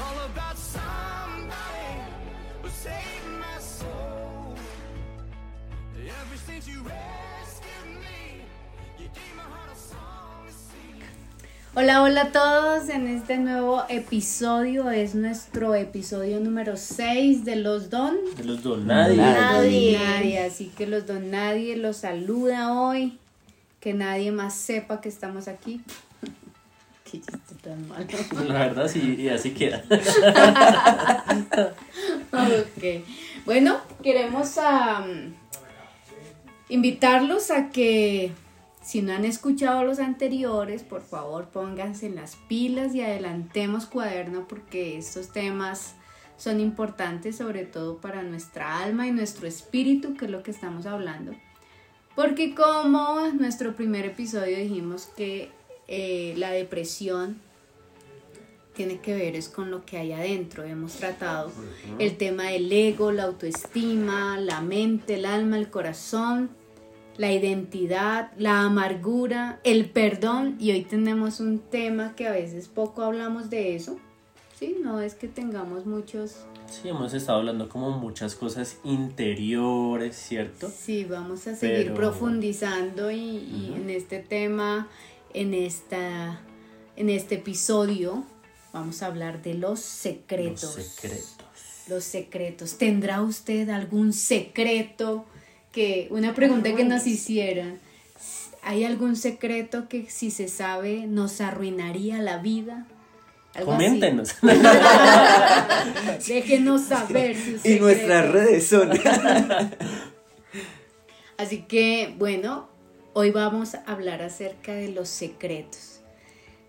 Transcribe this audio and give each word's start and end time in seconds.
all 0.00 0.18
about 0.26 0.56
somebody 0.58 1.96
who 2.62 2.68
saved 2.68 3.28
my 3.40 3.58
soul. 3.58 4.54
Ever 5.96 6.36
since 6.46 6.68
you 6.68 6.82
rescued 6.82 7.88
me, 8.00 8.42
you 8.98 9.08
gave 9.14 9.34
my 9.36 9.42
heart 9.42 9.70
a 9.72 9.76
song 9.76 10.46
to 10.46 10.52
sing. 10.52 11.02
Hola, 11.74 12.02
hola 12.02 12.22
a 12.22 12.32
todos 12.32 12.88
en 12.90 13.06
este 13.06 13.38
nuevo 13.38 13.84
episodio. 13.88 14.90
Es 14.90 15.14
nuestro 15.14 15.74
episodio 15.74 16.40
número 16.40 16.76
6 16.76 17.44
de 17.44 17.56
Los 17.56 17.88
Don. 17.90 18.16
De 18.36 18.44
los 18.44 18.62
dos, 18.62 18.78
nadie. 18.78 19.16
Nadie. 19.16 19.98
Nadie. 19.98 20.38
Así 20.40 20.72
que 20.76 20.86
los 20.86 21.06
Don 21.06 21.30
Nadie 21.30 21.76
los 21.76 21.98
saluda 21.98 22.72
hoy. 22.78 23.18
Que 23.80 23.94
nadie 23.94 24.32
más 24.32 24.54
sepa 24.54 25.00
que 25.00 25.08
estamos 25.08 25.48
aquí. 25.48 25.80
Qué 27.10 27.20
chiste 27.20 27.54
tan 27.62 27.86
malo. 27.88 28.06
La 28.48 28.58
verdad, 28.58 28.88
sí, 28.88 29.16
y 29.18 29.28
así 29.28 29.52
queda. 29.52 29.84
Ok. 32.32 33.04
Bueno, 33.44 33.80
queremos 34.02 34.56
invitarlos 36.68 37.50
a 37.52 37.70
que 37.70 38.32
si 38.82 39.02
no 39.02 39.12
han 39.12 39.24
escuchado 39.24 39.84
los 39.84 40.00
anteriores, 40.00 40.82
por 40.82 41.02
favor 41.02 41.48
pónganse 41.48 42.06
en 42.06 42.16
las 42.16 42.36
pilas 42.48 42.94
y 42.94 43.00
adelantemos 43.00 43.86
cuaderno 43.86 44.46
porque 44.48 44.98
estos 44.98 45.32
temas 45.32 45.94
son 46.36 46.60
importantes 46.60 47.36
sobre 47.36 47.64
todo 47.64 47.98
para 47.98 48.22
nuestra 48.22 48.78
alma 48.78 49.06
y 49.06 49.12
nuestro 49.12 49.46
espíritu, 49.46 50.14
que 50.14 50.26
es 50.26 50.30
lo 50.30 50.42
que 50.42 50.50
estamos 50.50 50.86
hablando. 50.86 51.32
Porque 52.14 52.54
como 52.54 53.20
en 53.26 53.38
nuestro 53.38 53.74
primer 53.74 54.06
episodio 54.06 54.58
dijimos 54.58 55.06
que 55.16 55.50
eh, 55.88 56.34
la 56.36 56.50
depresión 56.50 57.40
tiene 58.74 58.98
que 59.00 59.14
ver 59.14 59.36
es 59.36 59.48
con 59.48 59.70
lo 59.70 59.84
que 59.86 59.96
hay 59.96 60.12
adentro. 60.12 60.62
Hemos 60.64 60.92
tratado 60.94 61.50
el 61.98 62.16
tema 62.18 62.50
del 62.50 62.70
ego, 62.70 63.10
la 63.10 63.24
autoestima, 63.24 64.38
la 64.38 64.60
mente, 64.60 65.14
el 65.14 65.24
alma, 65.24 65.56
el 65.56 65.70
corazón, 65.70 66.50
la 67.16 67.32
identidad, 67.32 68.32
la 68.36 68.60
amargura, 68.62 69.60
el 69.64 69.88
perdón 69.88 70.56
y 70.60 70.72
hoy 70.72 70.82
tenemos 70.82 71.40
un 71.40 71.58
tema 71.60 72.14
que 72.14 72.26
a 72.26 72.32
veces 72.32 72.68
poco 72.68 73.02
hablamos 73.02 73.48
de 73.48 73.74
eso. 73.76 73.98
Sí, 74.58 74.76
no 74.82 75.00
es 75.00 75.14
que 75.14 75.28
tengamos 75.28 75.86
muchos 75.86 76.44
Sí, 76.68 76.88
hemos 76.88 77.14
estado 77.14 77.38
hablando 77.38 77.68
como 77.68 77.92
muchas 77.96 78.34
cosas 78.34 78.78
interiores, 78.84 80.16
¿cierto? 80.16 80.68
Sí, 80.68 81.04
vamos 81.04 81.46
a 81.46 81.54
seguir 81.54 81.84
Pero- 81.84 81.94
profundizando 81.94 83.10
y, 83.10 83.18
y 83.20 83.72
en 83.76 83.88
este 83.88 84.18
tema, 84.18 84.88
en 85.36 85.54
esta, 85.54 86.40
en 86.96 87.10
este 87.10 87.36
episodio, 87.36 88.24
vamos 88.72 89.02
a 89.02 89.06
hablar 89.06 89.42
de 89.42 89.54
los 89.54 89.80
secretos. 89.80 90.76
Los 90.76 90.86
secretos. 90.86 91.36
Los 91.88 92.04
secretos. 92.04 92.78
¿Tendrá 92.78 93.20
usted 93.20 93.68
algún 93.68 94.14
secreto 94.14 95.26
que 95.72 96.08
una 96.10 96.34
pregunta 96.34 96.74
que 96.74 96.84
nos 96.84 97.06
hicieran? 97.06 97.78
¿Hay 98.62 98.84
algún 98.84 99.14
secreto 99.14 99.88
que 99.88 100.08
si 100.08 100.30
se 100.30 100.48
sabe 100.48 101.06
nos 101.06 101.42
arruinaría 101.42 102.18
la 102.18 102.38
vida? 102.38 102.86
Algo. 103.54 103.72
Coméntenos. 103.72 104.36
Déjenos 106.26 106.82
saber 106.82 107.36
sus 107.36 107.64
Y 107.64 107.78
nuestras 107.78 108.30
redes 108.30 108.66
son. 108.66 108.90
Así 111.36 111.58
que, 111.68 112.14
bueno, 112.18 112.68
hoy 113.18 113.30
vamos 113.30 113.74
a 113.74 113.78
hablar 113.86 114.20
acerca 114.20 114.74
de 114.74 114.88
los 114.90 115.08
secretos. 115.08 116.00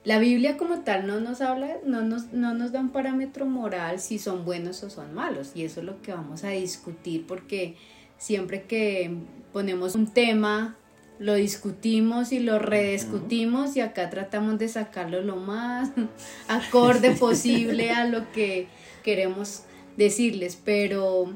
La 0.06 0.18
Biblia 0.18 0.56
como 0.56 0.80
tal 0.80 1.06
no 1.06 1.20
nos 1.20 1.42
habla, 1.42 1.76
no 1.86 2.04
nos, 2.04 2.32
no 2.32 2.54
nos 2.54 2.72
da 2.72 2.80
un 2.80 2.92
parámetro 2.92 3.46
moral 3.46 4.00
si 4.00 4.18
son 4.18 4.46
buenos 4.46 4.82
o 4.82 4.90
son 4.90 5.14
malos. 5.14 5.52
Y 5.56 5.66
eso 5.66 5.82
es 5.82 5.86
lo 5.86 6.02
que 6.02 6.14
vamos 6.14 6.46
a 6.46 6.50
discutir 6.52 7.28
porque 7.28 7.76
siempre 8.18 8.64
que 8.64 9.12
ponemos 9.52 9.96
un 9.96 10.08
tema, 10.08 10.78
lo 11.20 11.34
discutimos 11.34 12.32
y 12.32 12.40
lo 12.40 12.60
rediscutimos 12.60 13.76
y 13.76 13.82
acá 13.82 14.10
tratamos 14.10 14.58
de 14.58 14.70
sacarlo 14.70 15.22
lo 15.22 15.36
más 15.36 15.90
acorde 16.48 17.12
posible 17.12 17.92
a 17.92 18.06
lo 18.06 18.32
que 18.32 18.68
queremos 19.04 19.64
decirles. 19.98 20.58
Pero 20.64 21.34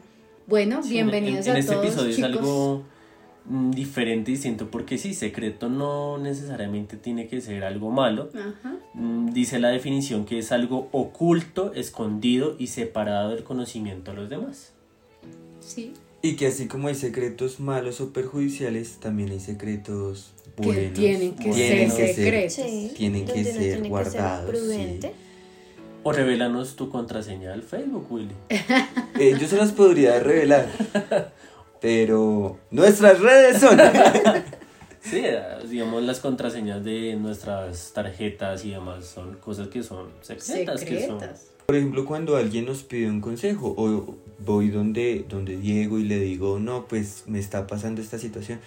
bueno, 0.47 0.81
Sí, 0.83 0.91
bienvenidos 0.91 1.47
en, 1.47 1.51
en 1.51 1.57
a 1.57 1.59
este 1.59 1.73
todos. 1.73 1.85
episodio 1.85 2.15
chicos. 2.15 2.29
es 2.31 2.37
algo 2.37 2.85
diferente, 3.45 4.31
distinto, 4.31 4.69
porque 4.69 4.97
sí, 4.97 5.13
secreto 5.13 5.67
no 5.69 6.17
necesariamente 6.17 6.95
tiene 6.97 7.27
que 7.27 7.41
ser 7.41 7.63
algo 7.63 7.89
malo. 7.91 8.29
Ajá. 8.35 8.75
Mm, 8.93 9.31
Dice 9.31 9.59
la 9.59 9.69
definición 9.69 10.25
que 10.25 10.39
es 10.39 10.51
algo 10.51 10.89
oculto, 10.91 11.73
escondido 11.73 12.55
y 12.59 12.67
separado 12.67 13.29
del 13.31 13.43
conocimiento 13.43 14.11
a 14.11 14.13
los 14.13 14.29
demás. 14.29 14.73
Sí, 15.59 15.93
Y 16.21 16.35
que 16.35 16.47
así 16.47 16.67
como 16.67 16.87
hay 16.87 16.95
secretos 16.95 17.59
malos 17.59 17.99
o 18.01 18.13
perjudiciales, 18.13 18.97
también 18.99 19.29
hay 19.31 19.39
secretos 19.39 20.33
que 20.55 20.63
buenos. 20.67 20.93
tienen 20.93 21.35
que 21.35 21.49
Tienen 21.51 21.89
ser 21.91 21.97
que 22.07 22.13
ser- 22.13 22.15
secretos. 22.15 22.53
Sí, 22.53 22.91
tienen 22.95 23.25
que 23.25 23.43
ser 23.43 23.57
tiene 23.73 23.89
guardados, 23.89 24.49
prudente. 24.49 25.13
O 26.03 26.11
revelanos 26.11 26.75
tu 26.75 26.89
contraseña 26.89 27.53
al 27.53 27.61
Facebook, 27.63 28.07
Willy. 28.11 28.33
Eh, 29.19 29.35
yo 29.39 29.47
se 29.47 29.55
las 29.57 29.71
podría 29.71 30.19
revelar. 30.19 30.67
Pero 31.81 32.59
nuestras 32.69 33.19
redes 33.19 33.59
son. 33.59 33.79
Sí, 35.03 35.17
eh, 35.23 35.41
digamos 35.67 36.03
las 36.03 36.19
contraseñas 36.19 36.83
de 36.83 37.15
nuestras 37.15 37.91
tarjetas 37.91 38.63
y 38.65 38.69
demás 38.69 39.05
son 39.05 39.33
cosas 39.37 39.67
que 39.67 39.81
son 39.81 40.09
secretas, 40.21 40.83
que 40.83 41.07
son. 41.07 41.19
Por 41.65 41.75
ejemplo, 41.75 42.05
cuando 42.05 42.35
alguien 42.35 42.65
nos 42.65 42.83
pide 42.83 43.09
un 43.09 43.19
consejo 43.19 43.73
o 43.75 44.15
voy 44.45 44.69
donde, 44.69 45.25
donde 45.27 45.57
Diego 45.57 45.97
y 45.97 46.03
le 46.03 46.19
digo, 46.19 46.59
no, 46.59 46.85
pues 46.87 47.23
me 47.27 47.39
está 47.39 47.65
pasando 47.65 48.01
esta 48.01 48.19
situación, 48.19 48.59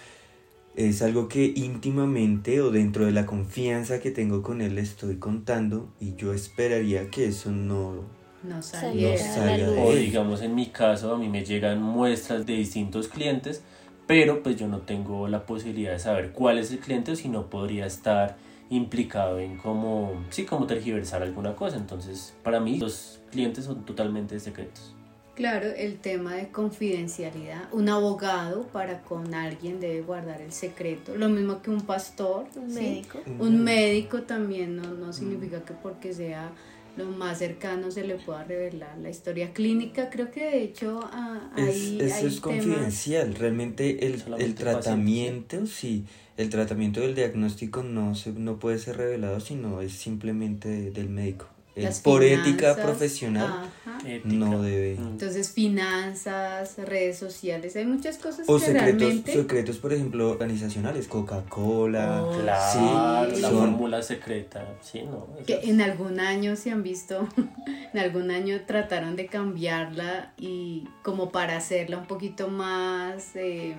es 0.75 1.01
algo 1.01 1.29
que 1.29 1.53
íntimamente 1.55 2.61
o 2.61 2.69
dentro 2.69 3.05
de 3.05 3.11
la 3.11 3.25
confianza 3.25 3.99
que 3.99 4.11
tengo 4.11 4.41
con 4.41 4.61
él 4.61 4.75
le 4.75 4.81
estoy 4.81 5.17
contando 5.17 5.93
y 5.99 6.15
yo 6.15 6.33
esperaría 6.33 7.09
que 7.09 7.27
eso 7.27 7.51
no... 7.51 8.24
No 8.47 8.61
de 8.61 9.57
luz. 9.57 9.77
O 9.79 9.93
digamos 9.93 10.41
en 10.41 10.55
mi 10.55 10.67
caso, 10.67 11.13
a 11.13 11.17
mí 11.17 11.29
me 11.29 11.43
llegan 11.43 11.81
muestras 11.81 12.45
de 12.45 12.53
distintos 12.53 13.07
clientes, 13.07 13.63
pero 14.07 14.43
pues 14.43 14.55
yo 14.55 14.67
no 14.67 14.79
tengo 14.79 15.27
la 15.27 15.45
posibilidad 15.45 15.91
de 15.91 15.99
saber 15.99 16.31
cuál 16.31 16.59
es 16.59 16.71
el 16.71 16.79
cliente 16.79 17.11
o 17.11 17.15
si 17.15 17.29
no 17.29 17.49
podría 17.49 17.85
estar 17.85 18.37
implicado 18.69 19.39
en 19.39 19.57
cómo, 19.57 20.25
sí, 20.29 20.45
como 20.45 20.67
tergiversar 20.67 21.23
alguna 21.23 21.55
cosa. 21.55 21.77
Entonces, 21.77 22.33
para 22.43 22.59
mí 22.59 22.77
los 22.77 23.19
clientes 23.31 23.65
son 23.65 23.85
totalmente 23.85 24.39
secretos. 24.39 24.95
Claro, 25.35 25.67
el 25.67 25.97
tema 25.97 26.35
de 26.35 26.47
confidencialidad. 26.47 27.67
Un 27.73 27.89
abogado 27.89 28.63
para 28.67 29.01
con 29.01 29.33
alguien 29.33 29.81
debe 29.81 30.01
guardar 30.01 30.41
el 30.41 30.53
secreto. 30.53 31.13
Lo 31.15 31.27
mismo 31.27 31.61
que 31.61 31.71
un 31.71 31.81
pastor. 31.81 32.45
Un 32.55 32.71
¿sí? 32.71 32.79
médico. 32.79 33.19
Un 33.39 33.63
médico 33.63 34.21
también 34.21 34.77
no, 34.77 34.93
no 34.93 35.11
significa 35.11 35.61
que 35.65 35.73
porque 35.73 36.13
sea 36.13 36.51
lo 36.97 37.05
más 37.05 37.39
cercano 37.39 37.91
se 37.91 38.05
le 38.05 38.15
pueda 38.15 38.43
revelar 38.43 38.97
la 38.99 39.09
historia 39.09 39.51
clínica. 39.53 40.09
Creo 40.09 40.31
que 40.31 40.41
de 40.45 40.63
hecho 40.63 40.99
ah, 41.11 41.51
Es, 41.57 41.63
hay, 41.63 41.97
eso 42.01 42.15
hay 42.15 42.25
es 42.27 42.41
temas- 42.41 42.41
confidencial, 42.41 43.35
realmente 43.35 44.05
el, 44.07 44.23
el 44.39 44.55
tratamiento, 44.55 45.65
sí, 45.65 46.05
el 46.37 46.49
tratamiento 46.49 47.01
del 47.01 47.15
diagnóstico 47.15 47.83
no, 47.83 48.15
se, 48.15 48.31
no 48.33 48.59
puede 48.59 48.77
ser 48.79 48.97
revelado, 48.97 49.39
sino 49.39 49.81
es 49.81 49.93
simplemente 49.93 50.67
de- 50.69 50.91
del 50.91 51.09
médico. 51.09 51.47
Las 51.75 51.99
por 51.99 52.23
ética 52.23 52.75
profesional 52.75 53.69
ajá. 53.85 53.99
No 54.23 54.61
debe... 54.61 54.95
Mm. 54.95 55.07
Entonces, 55.07 55.51
finanzas, 55.51 56.77
redes 56.77 57.17
sociales, 57.17 57.75
hay 57.75 57.85
muchas 57.85 58.17
cosas 58.17 58.47
O 58.47 58.57
que 58.59 58.65
secretos, 58.67 58.99
realmente... 59.01 59.33
secretos, 59.33 59.77
por 59.77 59.93
ejemplo, 59.93 60.29
organizacionales, 60.29 61.07
Coca-Cola. 61.07 62.23
Oh, 62.23 62.39
Claro, 62.41 63.35
sí, 63.35 63.41
la 63.41 63.49
son- 63.49 63.59
fórmula 63.59 64.01
secreta, 64.01 64.65
sí, 64.81 65.01
no. 65.03 65.27
que 65.45 65.59
en 65.63 65.81
algún 65.81 66.19
año 66.19 66.55
se 66.55 66.71
han 66.71 66.83
visto, 66.83 67.27
en 67.93 67.99
algún 67.99 68.31
año 68.31 68.61
trataron 68.65 69.15
de 69.15 69.25
cambiarla 69.27 70.33
y 70.37 70.87
como 71.03 71.31
para 71.31 71.57
hacerla 71.57 71.97
un 71.97 72.07
poquito 72.07 72.47
más 72.47 73.35
eh, 73.35 73.75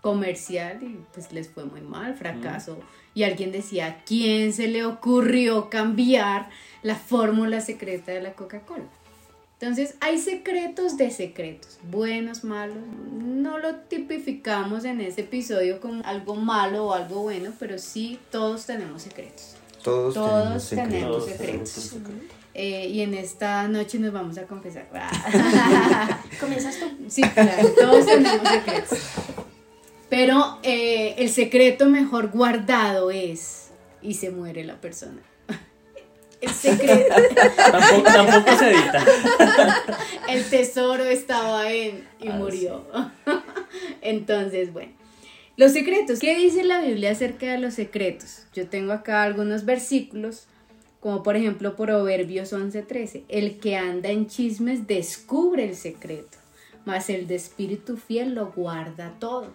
comercial 0.00 0.82
y 0.82 0.98
pues 1.12 1.32
les 1.32 1.48
fue 1.48 1.64
muy 1.64 1.80
mal, 1.80 2.14
fracaso. 2.14 2.78
Y 3.16 3.24
alguien 3.24 3.50
decía, 3.50 4.02
¿quién 4.04 4.52
se 4.52 4.68
le 4.68 4.84
ocurrió 4.84 5.70
cambiar 5.70 6.50
la 6.82 6.96
fórmula 6.96 7.62
secreta 7.62 8.12
de 8.12 8.20
la 8.20 8.34
Coca-Cola? 8.34 8.84
Entonces 9.58 9.94
hay 10.00 10.18
secretos 10.18 10.98
de 10.98 11.10
secretos, 11.10 11.78
buenos, 11.90 12.44
malos. 12.44 12.76
No 13.24 13.56
lo 13.56 13.76
tipificamos 13.76 14.84
en 14.84 15.00
ese 15.00 15.22
episodio 15.22 15.80
como 15.80 16.04
algo 16.04 16.34
malo 16.34 16.88
o 16.88 16.92
algo 16.92 17.22
bueno, 17.22 17.52
pero 17.58 17.78
sí 17.78 18.18
todos 18.30 18.66
tenemos 18.66 19.00
secretos. 19.00 19.56
Todos, 19.82 20.12
Todos 20.12 20.68
tenemos 20.68 20.90
tenemos 20.90 21.24
secretos. 21.24 21.68
secretos. 21.70 22.36
Eh, 22.52 22.88
y 22.88 23.00
en 23.00 23.14
esta 23.14 23.66
noche 23.66 23.98
nos 23.98 24.12
vamos 24.12 24.36
a 24.36 24.42
confesar. 24.42 24.88
¿Comienzas 26.38 26.78
tú? 26.78 26.86
Sí, 27.08 27.22
claro, 27.22 27.66
todos 27.80 28.04
tenemos 28.04 28.46
secretos. 28.46 28.98
Pero 30.08 30.58
eh, 30.62 31.14
el 31.18 31.30
secreto 31.30 31.86
mejor 31.86 32.30
guardado 32.30 33.10
es 33.10 33.70
y 34.02 34.14
se 34.14 34.30
muere 34.30 34.64
la 34.64 34.80
persona. 34.80 35.20
El 36.40 36.50
secreto, 36.50 37.14
Tampoco, 37.56 38.02
tampoco 38.04 38.58
se 38.58 38.70
edita. 38.70 39.04
el 40.28 40.44
tesoro 40.50 41.04
estaba 41.04 41.72
en 41.72 42.06
y 42.20 42.28
Ah, 42.28 42.34
murió. 42.36 42.84
Entonces, 44.02 44.72
bueno. 44.72 44.92
Los 45.56 45.72
secretos. 45.72 46.20
¿Qué 46.20 46.36
dice 46.36 46.62
la 46.62 46.82
Biblia 46.82 47.12
acerca 47.12 47.50
de 47.50 47.58
los 47.58 47.74
secretos? 47.74 48.44
Yo 48.54 48.68
tengo 48.68 48.92
acá 48.92 49.22
algunos 49.22 49.64
versículos, 49.64 50.46
como 51.00 51.22
por 51.22 51.34
ejemplo 51.36 51.74
Proverbios 51.74 52.52
11:13. 52.52 53.22
El 53.28 53.58
que 53.58 53.76
anda 53.76 54.10
en 54.10 54.26
chismes 54.26 54.86
descubre 54.86 55.64
el 55.64 55.74
secreto, 55.74 56.36
mas 56.84 57.08
el 57.08 57.26
de 57.26 57.36
espíritu 57.36 57.96
fiel 57.96 58.34
lo 58.34 58.52
guarda 58.52 59.14
todo. 59.18 59.54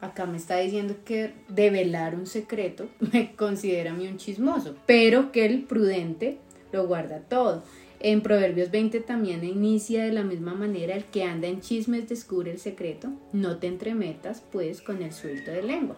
Acá 0.00 0.26
me 0.26 0.38
está 0.38 0.56
diciendo 0.56 0.96
que 1.04 1.34
develar 1.48 2.14
un 2.14 2.26
secreto 2.26 2.88
me 3.12 3.34
considera 3.36 3.90
a 3.90 3.94
mí 3.94 4.06
un 4.06 4.16
chismoso, 4.16 4.76
pero 4.86 5.32
que 5.32 5.46
el 5.46 5.64
prudente 5.64 6.38
lo 6.72 6.86
guarda 6.86 7.20
todo. 7.20 7.62
En 8.02 8.22
Proverbios 8.22 8.70
20 8.70 9.00
también 9.00 9.44
inicia 9.44 10.04
de 10.04 10.12
la 10.12 10.24
misma 10.24 10.54
manera, 10.54 10.94
el 10.96 11.04
que 11.04 11.24
anda 11.24 11.48
en 11.48 11.60
chismes 11.60 12.08
descubre 12.08 12.50
el 12.50 12.58
secreto, 12.58 13.10
no 13.34 13.58
te 13.58 13.66
entremetas 13.66 14.42
pues 14.50 14.80
con 14.80 15.02
el 15.02 15.12
suelto 15.12 15.50
de 15.50 15.62
lengua. 15.62 15.96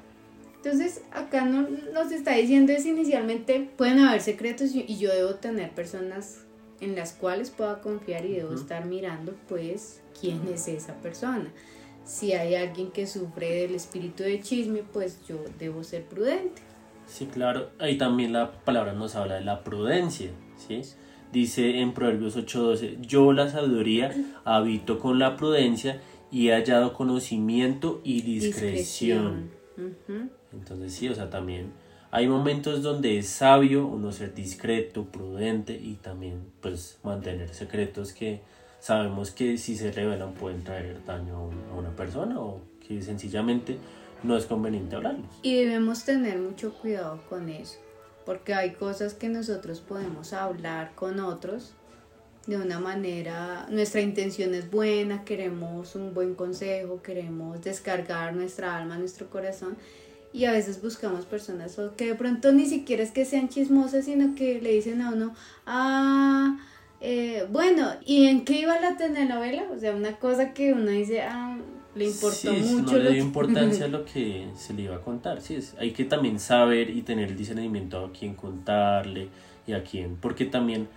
Entonces 0.56 1.02
acá 1.12 1.44
no, 1.44 1.68
nos 1.92 2.10
está 2.10 2.34
diciendo 2.34 2.72
es 2.72 2.86
inicialmente 2.86 3.68
pueden 3.76 4.00
haber 4.00 4.20
secretos 4.20 4.74
y, 4.74 4.84
y 4.86 4.98
yo 4.98 5.12
debo 5.12 5.36
tener 5.36 5.70
personas 5.70 6.40
en 6.80 6.96
las 6.96 7.12
cuales 7.12 7.50
pueda 7.50 7.80
confiar 7.80 8.24
y 8.24 8.34
debo 8.34 8.54
estar 8.54 8.86
mirando 8.86 9.34
pues 9.48 10.00
quién 10.20 10.40
es 10.52 10.66
esa 10.66 10.94
persona. 10.94 11.52
Si 12.04 12.32
hay 12.32 12.54
alguien 12.54 12.90
que 12.90 13.06
sufre 13.06 13.62
del 13.62 13.74
espíritu 13.74 14.22
de 14.22 14.40
chisme, 14.40 14.82
pues 14.92 15.20
yo 15.26 15.36
debo 15.58 15.84
ser 15.84 16.04
prudente. 16.04 16.62
Sí, 17.06 17.26
claro. 17.26 17.70
Ahí 17.78 17.98
también 17.98 18.32
la 18.32 18.52
palabra 18.64 18.92
nos 18.92 19.14
habla 19.14 19.36
de 19.36 19.44
la 19.44 19.64
prudencia, 19.64 20.30
¿sí? 20.56 20.82
Dice 21.32 21.80
en 21.80 21.94
Proverbios 21.94 22.36
8:12, 22.36 23.00
yo 23.00 23.32
la 23.32 23.48
sabiduría 23.48 24.12
habito 24.44 24.98
con 24.98 25.18
la 25.18 25.36
prudencia 25.36 26.00
y 26.30 26.48
he 26.48 26.52
hallado 26.52 26.92
conocimiento 26.92 28.00
y 28.04 28.22
discreción. 28.22 29.50
Entonces 30.52 30.92
sí, 30.92 31.08
o 31.08 31.14
sea, 31.14 31.30
también 31.30 31.72
hay 32.10 32.28
momentos 32.28 32.82
donde 32.82 33.16
es 33.16 33.28
sabio 33.28 33.86
uno 33.86 34.12
ser 34.12 34.34
discreto, 34.34 35.04
prudente 35.04 35.74
y 35.74 35.94
también 35.94 36.52
pues 36.60 36.98
mantener 37.02 37.54
secretos 37.54 38.12
que 38.12 38.42
sabemos 38.82 39.30
que 39.30 39.56
si 39.58 39.76
se 39.76 39.92
revelan 39.92 40.34
pueden 40.34 40.64
traer 40.64 41.02
daño 41.06 41.36
a 41.36 41.40
un- 41.40 41.62
a 41.70 41.74
una 41.78 41.90
persona 41.94 42.40
o 42.40 42.60
que 42.86 43.00
sencillamente 43.00 43.78
no 44.24 44.36
es 44.36 44.44
conveniente 44.46 44.96
hablarlos. 44.96 45.26
Y 45.42 45.54
debemos 45.54 46.04
tener 46.04 46.38
mucho 46.38 46.72
cuidado 46.74 47.20
con 47.28 47.48
eso, 47.48 47.78
porque 48.26 48.54
hay 48.54 48.72
cosas 48.72 49.14
que 49.14 49.28
nosotros 49.28 49.80
podemos 49.80 50.32
hablar 50.32 50.92
con 50.96 51.20
otros 51.20 51.74
de 52.48 52.56
una 52.56 52.80
manera, 52.80 53.68
nuestra 53.70 54.00
intención 54.00 54.52
es 54.52 54.68
buena, 54.68 55.24
queremos 55.24 55.94
un 55.94 56.12
buen 56.12 56.34
consejo, 56.34 57.00
queremos 57.00 57.62
descargar 57.62 58.34
nuestra 58.34 58.76
alma, 58.76 58.98
nuestro 58.98 59.30
corazón, 59.30 59.76
y 60.32 60.46
a 60.46 60.50
veces 60.52 60.82
buscamos 60.82 61.24
personas 61.24 61.78
que 61.96 62.06
de 62.06 62.14
pronto 62.16 62.50
ni 62.50 62.66
siquiera 62.66 63.04
es 63.04 63.12
que 63.12 63.24
sean 63.24 63.48
chismosas, 63.48 64.06
sino 64.06 64.34
que 64.34 64.60
le 64.60 64.72
dicen 64.72 65.02
a 65.02 65.10
uno, 65.12 65.34
ah, 65.66 66.58
eh, 67.02 67.46
bueno, 67.50 67.88
¿y 68.06 68.26
en 68.28 68.44
qué 68.44 68.60
iba 68.60 68.78
la 68.80 68.96
telenovela? 68.96 69.64
O 69.74 69.78
sea, 69.78 69.94
una 69.94 70.16
cosa 70.16 70.52
que 70.54 70.72
uno 70.72 70.90
dice, 70.90 71.22
ah, 71.22 71.58
le 71.94 72.04
importó 72.06 72.36
Sí, 72.36 72.62
sí, 72.62 72.74
mucho. 72.74 72.92
no 72.96 72.98
le 73.02 73.12
dio 73.12 73.22
importancia 73.22 73.86
a 73.86 73.88
lo 73.96 74.04
que 74.04 74.46
se 74.56 74.72
le 74.72 74.82
iba 74.82 74.96
a 74.96 75.00
contar. 75.00 75.40
Sí, 75.40 75.56
es, 75.56 75.74
hay 75.78 75.90
que 75.90 76.04
también 76.04 76.38
saber 76.38 76.90
y 76.90 77.02
tener 77.02 77.28
el 77.30 77.36
discernimiento 77.36 78.04
a 78.06 78.12
quién 78.12 78.34
contarle 78.34 79.28
y 79.66 79.72
a 79.72 79.82
quién, 79.82 80.16
porque 80.16 80.44
también 80.44 80.88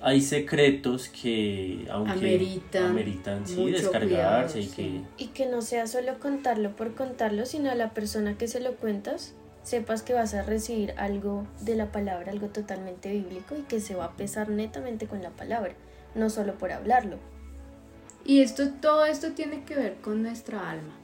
hay 0.00 0.20
secretos 0.20 1.08
que 1.08 1.86
aunque 1.90 2.12
Ameritan 2.12 2.86
ameritan, 2.86 3.46
sí, 3.46 3.56
mucho 3.56 3.72
descargarse 3.72 4.60
cuidado, 4.60 4.82
y 4.82 5.06
que 5.16 5.24
Y 5.24 5.26
que 5.28 5.46
no 5.46 5.60
sea 5.62 5.86
solo 5.88 6.18
contarlo 6.20 6.76
por 6.76 6.94
contarlo, 6.94 7.46
sino 7.46 7.70
a 7.70 7.74
la 7.74 7.90
persona 7.94 8.36
que 8.38 8.46
se 8.48 8.60
lo 8.60 8.74
cuentas, 8.76 9.34
sepas 9.68 10.02
que 10.02 10.14
vas 10.14 10.34
a 10.34 10.42
recibir 10.42 10.94
algo 10.96 11.46
de 11.60 11.76
la 11.76 11.92
palabra, 11.92 12.32
algo 12.32 12.48
totalmente 12.48 13.12
bíblico 13.12 13.54
y 13.56 13.62
que 13.62 13.80
se 13.80 13.94
va 13.94 14.06
a 14.06 14.16
pesar 14.16 14.48
netamente 14.48 15.06
con 15.06 15.22
la 15.22 15.30
palabra, 15.30 15.74
no 16.14 16.30
solo 16.30 16.54
por 16.54 16.72
hablarlo. 16.72 17.18
Y 18.24 18.40
esto, 18.40 18.70
todo 18.80 19.04
esto 19.04 19.32
tiene 19.32 19.64
que 19.64 19.74
ver 19.74 19.96
con 19.96 20.22
nuestra 20.22 20.70
alma, 20.70 20.96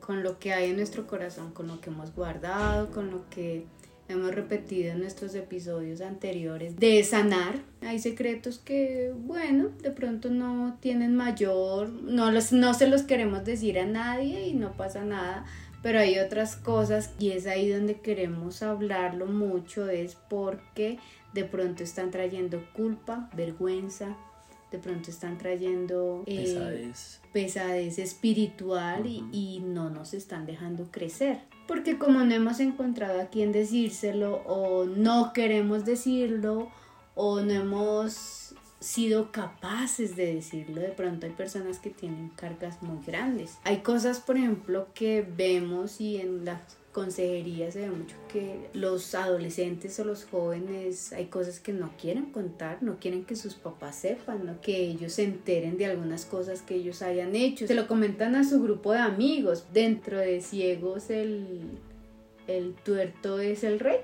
con 0.00 0.22
lo 0.22 0.38
que 0.38 0.52
hay 0.52 0.70
en 0.70 0.76
nuestro 0.76 1.06
corazón, 1.06 1.52
con 1.52 1.66
lo 1.66 1.80
que 1.80 1.90
hemos 1.90 2.14
guardado, 2.14 2.90
con 2.90 3.10
lo 3.10 3.28
que 3.30 3.66
hemos 4.08 4.34
repetido 4.34 4.92
en 4.92 5.00
nuestros 5.00 5.34
episodios 5.34 6.00
anteriores 6.00 6.76
de 6.76 7.02
sanar. 7.04 7.60
Hay 7.82 7.98
secretos 7.98 8.58
que, 8.58 9.12
bueno, 9.14 9.68
de 9.82 9.90
pronto 9.90 10.30
no 10.30 10.78
tienen 10.80 11.14
mayor, 11.14 11.90
no, 11.90 12.30
los, 12.30 12.52
no 12.52 12.74
se 12.74 12.88
los 12.88 13.02
queremos 13.02 13.44
decir 13.44 13.78
a 13.78 13.86
nadie 13.86 14.46
y 14.46 14.54
no 14.54 14.72
pasa 14.72 15.04
nada, 15.04 15.44
pero 15.82 16.00
hay 16.00 16.18
otras 16.18 16.56
cosas 16.56 17.12
y 17.18 17.30
es 17.30 17.46
ahí 17.46 17.68
donde 17.68 18.00
queremos 18.00 18.62
hablarlo 18.62 19.26
mucho, 19.26 19.88
es 19.88 20.16
porque 20.28 20.98
de 21.32 21.44
pronto 21.44 21.82
están 21.82 22.10
trayendo 22.10 22.64
culpa, 22.72 23.30
vergüenza, 23.34 24.16
de 24.70 24.78
pronto 24.78 25.10
están 25.10 25.38
trayendo 25.38 26.24
eh, 26.26 26.44
pesadez. 26.44 27.20
pesadez 27.32 27.98
espiritual 27.98 29.06
y, 29.06 29.24
y 29.32 29.60
no 29.60 29.88
nos 29.88 30.14
están 30.14 30.46
dejando 30.46 30.90
crecer. 30.90 31.38
Porque 31.66 31.98
como 31.98 32.20
no 32.24 32.34
hemos 32.34 32.60
encontrado 32.60 33.20
a 33.20 33.26
quien 33.26 33.52
decírselo 33.52 34.42
o 34.46 34.84
no 34.84 35.32
queremos 35.32 35.84
decirlo 35.84 36.70
o 37.14 37.40
no 37.40 37.52
hemos 37.52 38.47
sido 38.80 39.32
capaces 39.32 40.16
de 40.16 40.34
decirlo, 40.34 40.80
de 40.80 40.88
pronto 40.88 41.26
hay 41.26 41.32
personas 41.32 41.78
que 41.78 41.90
tienen 41.90 42.30
cargas 42.30 42.82
muy 42.82 43.04
grandes. 43.04 43.58
Hay 43.64 43.78
cosas, 43.78 44.20
por 44.20 44.36
ejemplo, 44.36 44.88
que 44.94 45.26
vemos 45.36 46.00
y 46.00 46.18
en 46.18 46.44
las 46.44 46.60
consejerías 46.92 47.74
se 47.74 47.82
ve 47.82 47.90
mucho 47.90 48.16
que 48.32 48.70
los 48.72 49.14
adolescentes 49.14 49.98
o 50.00 50.04
los 50.04 50.24
jóvenes 50.24 51.12
hay 51.12 51.26
cosas 51.26 51.60
que 51.60 51.72
no 51.72 51.92
quieren 52.00 52.32
contar, 52.32 52.82
no 52.82 52.98
quieren 52.98 53.24
que 53.24 53.36
sus 53.36 53.54
papás 53.54 53.96
sepan, 53.96 54.58
que 54.62 54.80
ellos 54.80 55.12
se 55.12 55.24
enteren 55.24 55.76
de 55.76 55.86
algunas 55.86 56.24
cosas 56.24 56.62
que 56.62 56.74
ellos 56.76 57.02
hayan 57.02 57.36
hecho. 57.36 57.66
Se 57.66 57.74
lo 57.74 57.86
comentan 57.86 58.34
a 58.34 58.42
su 58.42 58.62
grupo 58.62 58.92
de 58.92 58.98
amigos. 58.98 59.66
Dentro 59.72 60.18
de 60.18 60.40
ciegos 60.40 61.10
el, 61.10 61.60
el 62.46 62.74
tuerto 62.74 63.38
es 63.38 63.64
el 63.64 63.78
rey. 63.78 63.98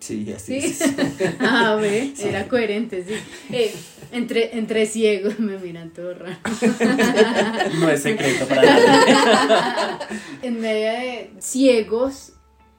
Sí, 0.00 0.32
así 0.36 0.60
Sí. 0.60 0.66
es. 0.66 0.94
Ah, 1.40 1.76
ve, 1.80 2.12
era 2.22 2.46
coherente, 2.46 3.04
sí. 3.04 3.14
Eh, 3.50 3.74
entre, 4.12 4.56
entre 4.58 4.84
ciegos 4.86 5.38
me 5.40 5.56
miran 5.58 5.90
todo 5.92 6.14
raro. 6.14 6.36
No 7.80 7.90
es 7.90 8.02
secreto 8.02 8.46
para 8.46 8.62
nadie. 8.62 10.06
en 10.42 10.60
medio 10.60 10.88
de 10.92 11.30
ciegos, 11.40 12.32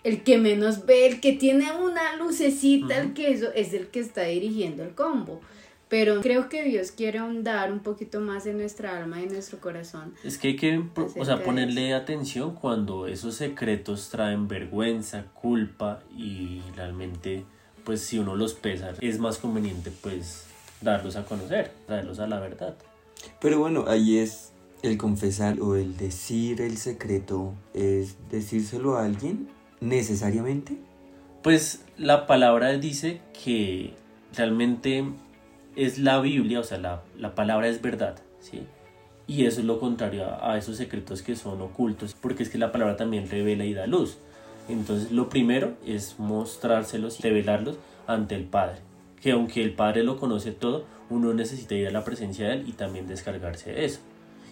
el 0.03 0.21
que 0.23 0.37
menos 0.37 0.85
ve, 0.85 1.07
el 1.07 1.19
que 1.19 1.33
tiene 1.33 1.71
una 1.71 2.15
lucecita, 2.17 2.97
el 2.97 3.13
que 3.13 3.31
eso 3.31 3.47
es 3.55 3.73
el 3.73 3.87
que 3.87 3.99
está 4.01 4.21
dirigiendo 4.23 4.83
el 4.83 4.93
combo. 4.93 5.41
Pero 5.87 6.21
creo 6.21 6.49
que 6.49 6.63
Dios 6.63 6.91
quiere 6.91 7.19
ahondar 7.19 7.71
un 7.71 7.79
poquito 7.79 8.19
más 8.19 8.45
en 8.47 8.57
nuestra 8.57 8.97
alma 8.97 9.19
y 9.19 9.25
en 9.25 9.33
nuestro 9.33 9.59
corazón. 9.59 10.13
Es 10.23 10.37
que 10.37 10.49
hay 10.49 10.55
que 10.55 10.83
o 10.97 11.25
sea, 11.25 11.43
ponerle 11.43 11.93
atención 11.93 12.55
cuando 12.55 13.07
esos 13.07 13.35
secretos 13.35 14.09
traen 14.09 14.47
vergüenza, 14.47 15.25
culpa 15.33 16.01
y 16.17 16.61
realmente, 16.75 17.45
pues 17.83 18.01
si 18.01 18.17
uno 18.17 18.35
los 18.35 18.55
pesa, 18.55 18.93
es 18.99 19.19
más 19.19 19.37
conveniente 19.37 19.91
pues 20.01 20.45
darlos 20.81 21.15
a 21.15 21.25
conocer, 21.25 21.71
traerlos 21.85 22.19
a 22.19 22.27
la 22.27 22.39
verdad. 22.39 22.75
Pero 23.39 23.59
bueno, 23.59 23.85
ahí 23.87 24.17
es 24.17 24.53
el 24.81 24.97
confesar 24.97 25.59
o 25.61 25.75
el 25.75 25.97
decir 25.97 26.61
el 26.61 26.77
secreto, 26.77 27.53
es 27.73 28.17
decírselo 28.31 28.97
a 28.97 29.05
alguien 29.05 29.49
necesariamente. 29.81 30.77
Pues 31.43 31.83
la 31.97 32.25
palabra 32.25 32.75
dice 32.77 33.21
que 33.43 33.93
realmente 34.35 35.05
es 35.75 35.99
la 35.99 36.19
Biblia, 36.19 36.59
o 36.59 36.63
sea, 36.63 36.77
la, 36.77 37.03
la 37.17 37.35
palabra 37.35 37.67
es 37.67 37.81
verdad, 37.81 38.17
¿sí? 38.39 38.63
Y 39.27 39.45
eso 39.45 39.59
es 39.59 39.65
lo 39.65 39.79
contrario 39.79 40.25
a, 40.41 40.57
esos 40.57 40.77
secretos 40.77 41.21
que 41.21 41.35
son 41.35 41.61
ocultos, 41.61 42.15
porque 42.19 42.43
es 42.43 42.49
que 42.49 42.57
la 42.57 42.71
palabra 42.71 42.95
también 42.95 43.29
revela 43.29 43.65
y 43.65 43.73
da 43.73 43.87
luz. 43.87 44.17
Entonces 44.69 45.11
lo 45.11 45.29
primero 45.29 45.73
es 45.85 46.15
mostrárselos 46.19 47.19
y 47.19 47.23
revelarlos 47.23 47.77
ante 48.07 48.35
el 48.35 48.45
Padre, 48.45 48.77
que 49.21 49.31
aunque 49.31 49.63
el 49.63 49.73
Padre 49.73 50.03
lo 50.03 50.17
conoce 50.17 50.51
todo, 50.51 50.85
uno 51.09 51.33
necesita 51.33 51.75
ir 51.75 51.87
a 51.87 51.91
la 51.91 52.03
presencia 52.03 52.47
de 52.47 52.53
Él 52.53 52.65
y 52.67 52.73
también 52.73 53.07
descargarse 53.07 53.71
de 53.71 53.85
eso. 53.85 53.99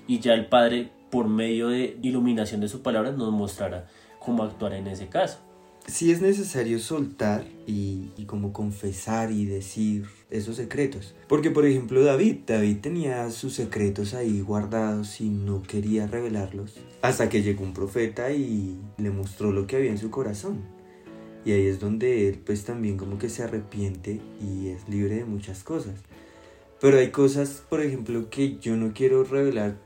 Y 0.08 0.20
ya 0.20 0.34
el 0.34 0.48
Padre, 0.48 0.92
por 1.12 1.28
medio 1.28 1.70
de 1.70 1.98
iluminación 2.02 2.62
de 2.62 2.68
su 2.68 2.82
palabra, 2.82 3.12
nos 3.12 3.32
mostrará 3.32 3.88
cómo 4.20 4.44
actuar 4.44 4.74
en 4.74 4.88
ese 4.88 5.08
caso. 5.08 5.40
Sí 5.86 6.12
es 6.12 6.22
necesario 6.22 6.80
soltar 6.80 7.44
y, 7.68 8.12
y 8.18 8.26
como 8.26 8.54
confesar 8.54 9.32
y 9.32 9.46
decir 9.46 10.06
esos 10.34 10.58
secretos. 10.58 11.16
Porque 11.28 11.52
por 11.52 11.66
ejemplo 11.66 12.04
David, 12.04 12.40
David 12.48 12.78
tenía 12.82 13.30
sus 13.32 13.54
secretos 13.54 14.14
ahí 14.14 14.42
guardados 14.42 15.22
y 15.22 15.30
no 15.30 15.64
quería 15.64 16.08
revelarlos. 16.08 16.80
Hasta 17.02 17.30
que 17.30 17.44
llegó 17.44 17.64
un 17.64 17.74
profeta 17.74 18.32
y 18.32 18.78
le 18.98 19.12
mostró 19.12 19.52
lo 19.52 19.68
que 19.68 19.78
había 19.78 19.92
en 19.92 19.98
su 19.98 20.10
corazón. 20.10 20.62
Y 21.46 21.52
ahí 21.52 21.68
es 21.68 21.80
donde 21.80 22.30
él 22.30 22.40
pues 22.46 22.66
también 22.66 22.98
como 22.98 23.18
que 23.18 23.30
se 23.30 23.44
arrepiente 23.44 24.22
y 24.42 24.70
es 24.70 24.88
libre 24.90 25.16
de 25.16 25.26
muchas 25.26 25.64
cosas. 25.64 25.96
Pero 26.82 26.98
hay 26.98 27.12
cosas, 27.12 27.64
por 27.70 27.82
ejemplo, 27.82 28.30
que 28.30 28.58
yo 28.60 28.76
no 28.76 28.94
quiero 28.94 29.24
revelar 29.24 29.78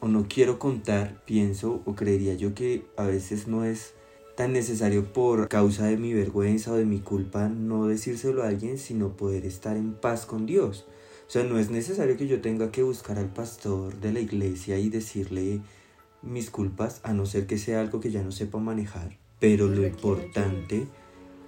o 0.00 0.08
no 0.08 0.26
quiero 0.28 0.58
contar, 0.58 1.22
pienso 1.24 1.80
o 1.84 1.94
creería 1.94 2.34
yo 2.34 2.54
que 2.54 2.84
a 2.96 3.04
veces 3.04 3.46
no 3.46 3.64
es 3.64 3.94
tan 4.36 4.52
necesario 4.52 5.12
por 5.12 5.48
causa 5.48 5.86
de 5.86 5.96
mi 5.96 6.12
vergüenza 6.14 6.72
o 6.72 6.76
de 6.76 6.84
mi 6.84 7.00
culpa 7.00 7.48
no 7.48 7.86
decírselo 7.86 8.42
a 8.42 8.48
alguien, 8.48 8.78
sino 8.78 9.16
poder 9.16 9.44
estar 9.44 9.76
en 9.76 9.94
paz 9.94 10.26
con 10.26 10.46
Dios. 10.46 10.86
O 11.26 11.30
sea, 11.30 11.44
no 11.44 11.58
es 11.58 11.70
necesario 11.70 12.16
que 12.16 12.26
yo 12.26 12.40
tenga 12.40 12.70
que 12.70 12.82
buscar 12.82 13.18
al 13.18 13.32
pastor 13.32 14.00
de 14.00 14.12
la 14.12 14.20
iglesia 14.20 14.78
y 14.78 14.88
decirle 14.90 15.60
mis 16.22 16.50
culpas, 16.50 17.00
a 17.02 17.12
no 17.12 17.26
ser 17.26 17.46
que 17.46 17.58
sea 17.58 17.80
algo 17.80 18.00
que 18.00 18.10
ya 18.10 18.22
no 18.22 18.32
sepa 18.32 18.58
manejar. 18.58 19.18
Pero 19.40 19.66
lo 19.66 19.86
importante 19.86 20.86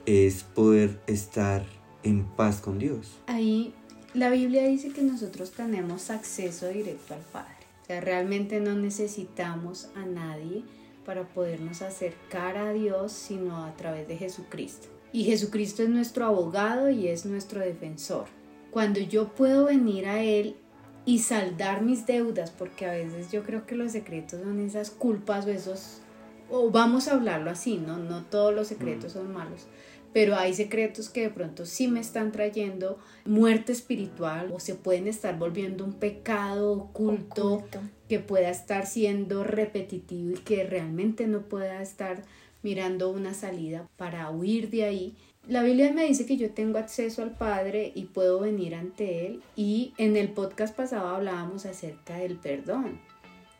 es 0.06 0.42
poder 0.42 1.00
estar 1.06 1.64
en 2.02 2.24
paz 2.24 2.60
con 2.60 2.78
Dios. 2.78 3.18
Ahí 3.26 3.72
la 4.14 4.30
Biblia 4.30 4.66
dice 4.66 4.90
que 4.90 5.02
nosotros 5.02 5.52
tenemos 5.52 6.10
acceso 6.10 6.68
directo 6.68 7.14
al 7.14 7.20
Padre. 7.20 7.54
O 7.82 7.86
sea, 7.86 8.00
realmente 8.00 8.60
no 8.60 8.74
necesitamos 8.74 9.88
a 9.94 10.04
nadie 10.06 10.64
para 11.04 11.28
podernos 11.28 11.82
acercar 11.82 12.56
a 12.56 12.72
Dios, 12.72 13.12
sino 13.12 13.64
a 13.64 13.76
través 13.76 14.08
de 14.08 14.16
Jesucristo. 14.16 14.88
Y 15.12 15.24
Jesucristo 15.24 15.82
es 15.82 15.88
nuestro 15.88 16.26
abogado 16.26 16.90
y 16.90 17.08
es 17.08 17.24
nuestro 17.24 17.60
defensor. 17.60 18.26
Cuando 18.70 18.98
yo 18.98 19.28
puedo 19.28 19.66
venir 19.66 20.06
a 20.06 20.22
Él 20.22 20.56
y 21.04 21.20
saldar 21.20 21.82
mis 21.82 22.06
deudas, 22.06 22.50
porque 22.50 22.86
a 22.86 22.92
veces 22.92 23.30
yo 23.30 23.44
creo 23.44 23.66
que 23.66 23.76
los 23.76 23.92
secretos 23.92 24.40
son 24.40 24.58
esas 24.58 24.90
culpas 24.90 25.46
o 25.46 25.50
esos, 25.50 26.00
o 26.50 26.70
vamos 26.70 27.06
a 27.06 27.12
hablarlo 27.12 27.50
así, 27.50 27.76
¿no? 27.76 27.98
No 27.98 28.24
todos 28.24 28.54
los 28.54 28.68
secretos 28.68 29.12
son 29.12 29.32
malos, 29.32 29.66
pero 30.14 30.36
hay 30.36 30.54
secretos 30.54 31.10
que 31.10 31.22
de 31.22 31.30
pronto 31.30 31.66
sí 31.66 31.88
me 31.88 31.98
están 31.98 32.30
trayendo 32.30 32.98
muerte 33.24 33.72
espiritual 33.72 34.52
o 34.52 34.60
se 34.60 34.76
pueden 34.76 35.08
estar 35.08 35.36
volviendo 35.36 35.84
un 35.84 35.94
pecado 35.94 36.72
oculto, 36.72 37.54
Oculto. 37.54 37.80
que 38.08 38.20
pueda 38.20 38.48
estar 38.48 38.86
siendo 38.86 39.42
repetitivo 39.42 40.30
y 40.30 40.38
que 40.38 40.62
realmente 40.62 41.26
no 41.26 41.42
pueda 41.42 41.82
estar 41.82 42.22
mirando 42.62 43.10
una 43.10 43.34
salida 43.34 43.88
para 43.96 44.30
huir 44.30 44.70
de 44.70 44.84
ahí. 44.84 45.16
La 45.48 45.64
Biblia 45.64 45.92
me 45.92 46.04
dice 46.04 46.26
que 46.26 46.36
yo 46.36 46.52
tengo 46.52 46.78
acceso 46.78 47.20
al 47.22 47.36
Padre 47.36 47.90
y 47.96 48.04
puedo 48.04 48.38
venir 48.38 48.76
ante 48.76 49.26
Él 49.26 49.42
y 49.56 49.94
en 49.98 50.16
el 50.16 50.28
podcast 50.28 50.76
pasado 50.76 51.08
hablábamos 51.08 51.66
acerca 51.66 52.18
del 52.18 52.36
perdón. 52.36 53.00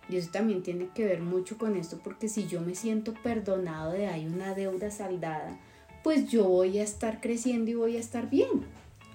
Y 0.08 0.18
eso 0.18 0.30
también 0.30 0.62
tiene 0.62 0.88
que 0.94 1.04
ver 1.04 1.20
mucho 1.20 1.58
con 1.58 1.74
esto 1.74 1.98
porque 2.02 2.28
si 2.28 2.46
yo 2.46 2.60
me 2.60 2.76
siento 2.76 3.12
perdonado 3.24 3.90
de 3.90 4.06
hay 4.06 4.26
una 4.26 4.54
deuda 4.54 4.92
saldada, 4.92 5.58
pues 6.04 6.28
yo 6.28 6.44
voy 6.44 6.78
a 6.78 6.84
estar 6.84 7.20
creciendo 7.20 7.70
y 7.70 7.74
voy 7.74 7.96
a 7.96 8.00
estar 8.00 8.28
bien. 8.30 8.66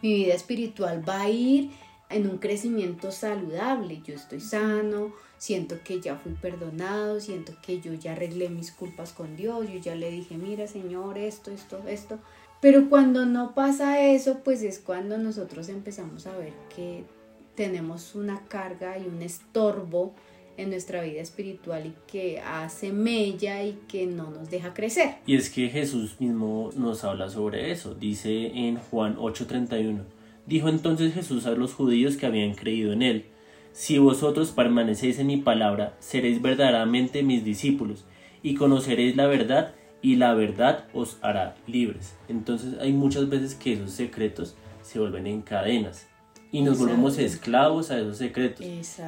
Mi 0.01 0.15
vida 0.15 0.34
espiritual 0.34 1.08
va 1.08 1.22
a 1.22 1.29
ir 1.29 1.69
en 2.10 2.27
un 2.27 2.39
crecimiento 2.39 3.12
saludable. 3.12 4.01
Yo 4.03 4.15
estoy 4.15 4.41
sano, 4.41 5.13
siento 5.38 5.77
que 5.84 6.01
ya 6.01 6.15
fui 6.15 6.34
perdonado, 6.34 7.19
siento 7.19 7.53
que 7.62 7.79
yo 7.79 7.93
ya 7.93 8.13
arreglé 8.13 8.50
mis 8.50 8.72
culpas 8.72 9.13
con 9.13 9.36
Dios, 9.36 9.67
yo 9.72 9.79
ya 9.79 9.93
le 9.93 10.10
dije, 10.10 10.36
mira 10.38 10.65
Señor, 10.65 11.19
esto, 11.19 11.51
esto, 11.51 11.79
esto. 11.88 12.17
Pero 12.60 12.89
cuando 12.89 13.25
no 13.27 13.53
pasa 13.53 14.01
eso, 14.01 14.39
pues 14.43 14.63
es 14.63 14.79
cuando 14.79 15.19
nosotros 15.19 15.69
empezamos 15.69 16.25
a 16.25 16.36
ver 16.36 16.53
que 16.75 17.05
tenemos 17.53 18.15
una 18.15 18.43
carga 18.48 18.98
y 18.98 19.05
un 19.05 19.22
estorbo 19.22 20.15
en 20.61 20.69
nuestra 20.71 21.01
vida 21.01 21.21
espiritual 21.21 21.87
y 21.87 21.93
que 22.11 22.39
hace 22.41 22.91
mella 22.91 23.63
y 23.63 23.77
que 23.87 24.05
no 24.05 24.29
nos 24.29 24.49
deja 24.49 24.73
crecer. 24.73 25.15
Y 25.25 25.35
es 25.35 25.49
que 25.49 25.69
Jesús 25.69 26.19
mismo 26.19 26.69
nos 26.75 27.03
habla 27.03 27.29
sobre 27.29 27.71
eso. 27.71 27.95
Dice 27.95 28.47
en 28.53 28.77
Juan 28.77 29.15
8:31. 29.17 30.03
Dijo 30.45 30.67
entonces 30.67 31.13
Jesús 31.13 31.45
a 31.45 31.51
los 31.51 31.73
judíos 31.73 32.17
que 32.17 32.25
habían 32.25 32.55
creído 32.55 32.91
en 32.91 33.03
él. 33.03 33.25
Si 33.71 33.97
vosotros 33.97 34.51
permanecéis 34.51 35.19
en 35.19 35.27
mi 35.27 35.37
palabra, 35.37 35.95
seréis 35.99 36.41
verdaderamente 36.41 37.23
mis 37.23 37.45
discípulos, 37.45 38.05
y 38.41 38.55
conoceréis 38.55 39.15
la 39.15 39.27
verdad, 39.27 39.75
y 40.01 40.15
la 40.15 40.33
verdad 40.33 40.87
os 40.93 41.17
hará 41.21 41.55
libres. 41.67 42.17
Entonces 42.27 42.79
hay 42.79 42.91
muchas 42.93 43.29
veces 43.29 43.55
que 43.55 43.73
esos 43.73 43.91
secretos 43.91 44.55
se 44.81 44.99
vuelven 44.99 45.27
en 45.27 45.41
cadenas 45.41 46.08
y 46.51 46.61
nos 46.61 46.73
Exacto. 46.75 46.85
volvemos 46.93 47.17
esclavos 47.19 47.91
a 47.91 47.99
esos 47.99 48.17
secretos. 48.17 48.65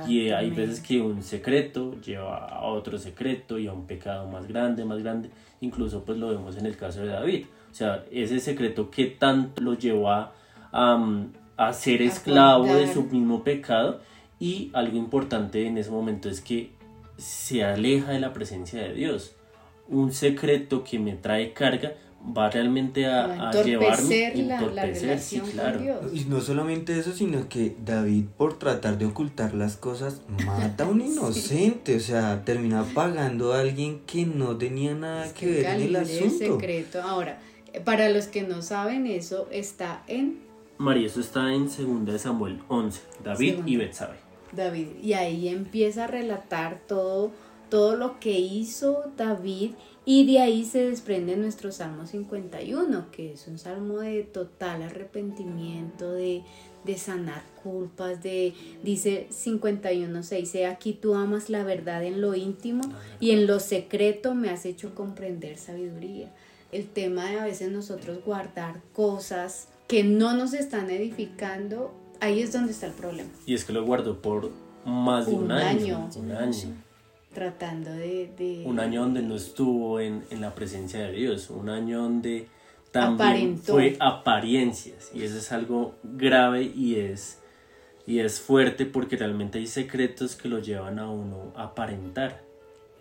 Y 0.07 0.29
hay 0.29 0.49
veces 0.51 0.79
que 0.79 1.01
un 1.01 1.23
secreto 1.23 1.99
lleva 2.01 2.45
a 2.45 2.63
otro 2.65 2.97
secreto 2.99 3.57
y 3.57 3.67
a 3.67 3.73
un 3.73 3.87
pecado 3.87 4.27
más 4.27 4.47
grande, 4.47 4.85
más 4.85 4.99
grande. 5.01 5.29
Incluso 5.59 6.03
pues 6.03 6.17
lo 6.17 6.29
vemos 6.29 6.57
en 6.57 6.65
el 6.65 6.77
caso 6.77 7.01
de 7.01 7.07
David. 7.07 7.45
O 7.71 7.73
sea, 7.73 8.03
ese 8.11 8.39
secreto 8.39 8.91
que 8.91 9.05
tanto 9.05 9.61
lo 9.63 9.73
llevó 9.75 10.11
a, 10.11 10.33
a, 10.71 11.23
a 11.57 11.73
ser 11.73 12.01
A 12.01 12.05
esclavo 12.05 12.65
de 12.65 12.73
guardar. 12.73 12.93
su 12.93 13.03
mismo 13.03 13.43
pecado. 13.43 14.01
Y 14.39 14.69
algo 14.73 14.97
importante 14.97 15.65
en 15.67 15.77
ese 15.77 15.89
momento 15.91 16.29
es 16.29 16.41
que 16.41 16.71
se 17.17 17.63
aleja 17.63 18.11
de 18.11 18.19
la 18.19 18.33
presencia 18.33 18.81
de 18.81 18.93
Dios. 18.93 19.35
Un 19.87 20.11
secreto 20.11 20.83
que 20.83 20.99
me 20.99 21.13
trae 21.13 21.53
carga 21.53 21.93
va 22.37 22.49
realmente 22.49 23.05
a, 23.05 23.49
a 23.49 23.63
llevarme 23.63 24.27
entorpecer 24.27 24.37
la, 24.37 24.61
la 24.61 24.85
entorpecer, 24.85 25.01
relación 25.01 25.45
claro. 25.47 25.73
con 25.73 25.83
Dios. 25.83 25.99
Y 26.13 26.25
no 26.25 26.41
solamente 26.41 26.97
eso, 26.97 27.11
sino 27.13 27.49
que 27.49 27.75
David 27.83 28.25
por 28.37 28.59
tratar 28.59 28.97
de 28.97 29.05
ocultar 29.05 29.53
las 29.53 29.77
cosas 29.77 30.21
mata 30.45 30.83
a 30.83 30.87
un 30.87 31.01
inocente, 31.05 31.95
o 31.95 31.99
sea, 31.99 32.43
termina 32.45 32.83
pagando 32.93 33.53
a 33.53 33.59
alguien 33.61 34.01
que 34.05 34.25
no 34.25 34.57
tenía 34.57 34.93
nada 34.93 35.25
Es 35.25 35.33
que 35.33 35.45
ver 35.47 35.65
en 35.65 35.81
el 35.81 35.95
asunto. 35.95 36.37
secreto. 36.37 37.01
Ahora, 37.01 37.39
para 37.85 38.09
los 38.09 38.27
que 38.27 38.43
no 38.43 38.61
saben 38.61 39.07
eso, 39.07 39.47
está 39.51 40.03
en 40.07 40.39
María, 40.77 41.07
eso 41.07 41.19
está 41.19 41.53
en 41.53 41.67
2 42.05 42.19
Samuel 42.21 42.59
11, 42.67 43.01
David 43.23 43.59
y. 43.65 43.75
Betsabe. 43.77 44.15
David. 44.51 44.87
Y 45.01 45.13
ahí 45.13 45.47
empieza 45.47 46.05
a 46.05 46.07
relatar 46.07 46.81
todo, 46.87 47.31
todo 47.69 47.95
lo 47.95 48.19
que 48.19 48.39
hizo 48.39 49.03
David 49.15 49.71
y 50.05 50.25
de 50.25 50.39
ahí 50.39 50.65
se 50.65 50.89
desprende 50.89 51.35
nuestro 51.37 51.71
Salmo 51.71 52.05
51, 52.07 53.11
que 53.11 53.33
es 53.33 53.47
un 53.47 53.57
salmo 53.59 53.99
de 53.99 54.23
total 54.23 54.81
arrepentimiento, 54.81 56.11
de, 56.11 56.43
de 56.85 56.97
sanar 56.97 57.43
culpas, 57.63 58.21
de, 58.23 58.53
dice 58.83 59.27
51, 59.29 60.23
6, 60.23 60.55
"He 60.55 60.65
aquí 60.65 60.93
tú 60.93 61.13
amas 61.15 61.49
la 61.49 61.63
verdad 61.63 62.03
en 62.03 62.19
lo 62.21 62.33
íntimo 62.35 62.81
y 63.19 63.31
en 63.31 63.45
lo 63.45 63.59
secreto 63.59 64.33
me 64.33 64.49
has 64.49 64.65
hecho 64.65 64.95
comprender 64.95 65.57
sabiduría. 65.57 66.31
El 66.71 66.87
tema 66.87 67.29
de 67.29 67.39
a 67.39 67.43
veces 67.45 67.71
nosotros 67.71 68.19
guardar 68.25 68.81
cosas 68.93 69.67
que 69.87 70.03
no 70.03 70.33
nos 70.35 70.53
están 70.53 70.89
edificando, 70.89 71.93
ahí 72.21 72.41
es 72.41 72.53
donde 72.53 72.71
está 72.71 72.87
el 72.87 72.93
problema. 72.93 73.29
Y 73.45 73.53
es 73.53 73.65
que 73.65 73.73
lo 73.73 73.85
guardó 73.85 74.21
por 74.21 74.49
más 74.85 75.27
de 75.27 75.33
un, 75.33 75.43
Un 75.43 75.51
año. 75.51 75.97
año. 75.97 76.09
Un 76.17 76.31
año. 76.31 76.73
Tratando 77.33 77.91
de... 77.91 78.31
de- 78.37 78.63
Un 78.65 78.79
año 78.79 79.01
donde 79.01 79.21
no 79.21 79.35
estuvo 79.35 79.99
en, 79.99 80.23
en 80.29 80.41
la 80.41 80.53
presencia 80.55 80.99
de 81.01 81.11
Dios. 81.13 81.49
Un 81.49 81.69
año 81.69 82.01
donde 82.03 82.47
también 82.91 83.29
Aparentó. 83.29 83.73
fue 83.73 83.95
apariencias. 83.99 85.11
Y 85.13 85.23
eso 85.23 85.37
es 85.37 85.51
algo 85.51 85.95
grave 86.03 86.63
y 86.63 86.95
es, 86.95 87.39
y 88.05 88.19
es 88.19 88.39
fuerte 88.41 88.85
porque 88.85 89.15
realmente 89.17 89.59
hay 89.59 89.67
secretos 89.67 90.35
que 90.35 90.49
lo 90.49 90.59
llevan 90.59 90.99
a 90.99 91.09
uno 91.09 91.53
a 91.55 91.63
aparentar. 91.65 92.43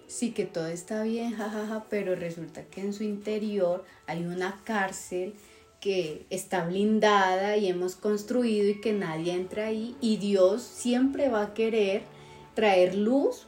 Sí, 0.07 0.33
que 0.33 0.45
todo 0.45 0.67
está 0.67 1.03
bien, 1.05 1.33
jajaja, 1.37 1.85
pero 1.89 2.17
resulta 2.17 2.65
que 2.65 2.81
en 2.81 2.93
su 2.93 3.05
interior 3.05 3.85
hay 4.07 4.25
una 4.25 4.61
cárcel 4.65 5.35
que 5.81 6.27
está 6.31 6.67
blindada 6.67 7.57
y 7.57 7.69
hemos 7.69 7.95
construido 7.97 8.69
y 8.69 8.81
que 8.81 8.93
nadie 8.93 9.33
entra 9.33 9.67
ahí 9.67 9.95
y 10.01 10.17
Dios 10.19 10.63
siempre 10.63 11.29
va 11.31 11.43
a 11.43 11.55
querer 11.55 12.03
traer 12.55 12.97
luz 12.97 13.47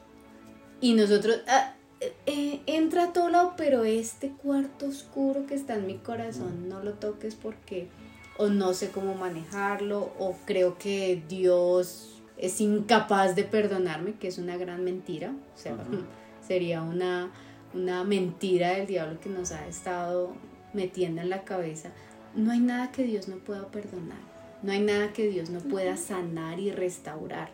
y 0.82 0.92
nosotros 0.92 1.40
ah, 1.48 1.72
eh, 2.00 2.12
eh, 2.26 2.60
entra 2.66 3.04
a 3.04 3.12
todo 3.14 3.30
lado 3.30 3.54
pero 3.56 3.84
este 3.84 4.32
cuarto 4.32 4.86
oscuro 4.86 5.46
que 5.46 5.54
está 5.54 5.76
en 5.76 5.86
mi 5.86 5.96
corazón 5.96 6.68
no 6.68 6.82
lo 6.82 6.92
toques 6.92 7.34
porque 7.34 7.88
o 8.36 8.48
no 8.48 8.74
sé 8.74 8.90
cómo 8.90 9.14
manejarlo 9.14 10.12
o 10.18 10.36
creo 10.44 10.76
que 10.78 11.22
Dios 11.28 12.22
es 12.42 12.60
incapaz 12.60 13.36
de 13.36 13.44
perdonarme, 13.44 14.14
que 14.14 14.26
es 14.26 14.38
una 14.38 14.56
gran 14.56 14.82
mentira, 14.82 15.32
o 15.54 15.58
sea, 15.58 15.76
sería 16.46 16.82
una, 16.82 17.30
una 17.72 18.02
mentira 18.02 18.72
del 18.72 18.86
diablo 18.86 19.20
que 19.20 19.28
nos 19.28 19.52
ha 19.52 19.66
estado 19.68 20.32
metiendo 20.72 21.20
en 21.20 21.30
la 21.30 21.44
cabeza. 21.44 21.90
No 22.34 22.50
hay 22.50 22.58
nada 22.58 22.90
que 22.90 23.04
Dios 23.04 23.28
no 23.28 23.36
pueda 23.36 23.68
perdonar, 23.68 24.18
no 24.62 24.72
hay 24.72 24.80
nada 24.80 25.12
que 25.12 25.28
Dios 25.28 25.50
no 25.50 25.60
pueda 25.60 25.96
sanar 25.96 26.58
y 26.58 26.72
restaurar, 26.72 27.50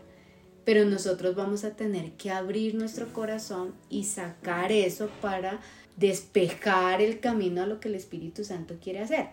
pero 0.69 0.85
nosotros 0.85 1.35
vamos 1.35 1.65
a 1.65 1.77
tener 1.77 2.13
que 2.19 2.31
abrir 2.31 2.75
nuestro 2.75 3.11
corazón 3.15 3.73
y 3.89 4.05
sacar 4.05 4.71
eso 4.71 5.09
para 5.23 5.61
despejar 5.97 7.01
el 7.01 7.21
camino 7.21 7.63
a 7.63 7.67
lo 7.67 7.81
que 7.81 7.89
el 7.89 7.95
Espíritu 7.95 8.45
Santo 8.45 8.75
quiere 8.79 8.99
hacer. 8.99 9.29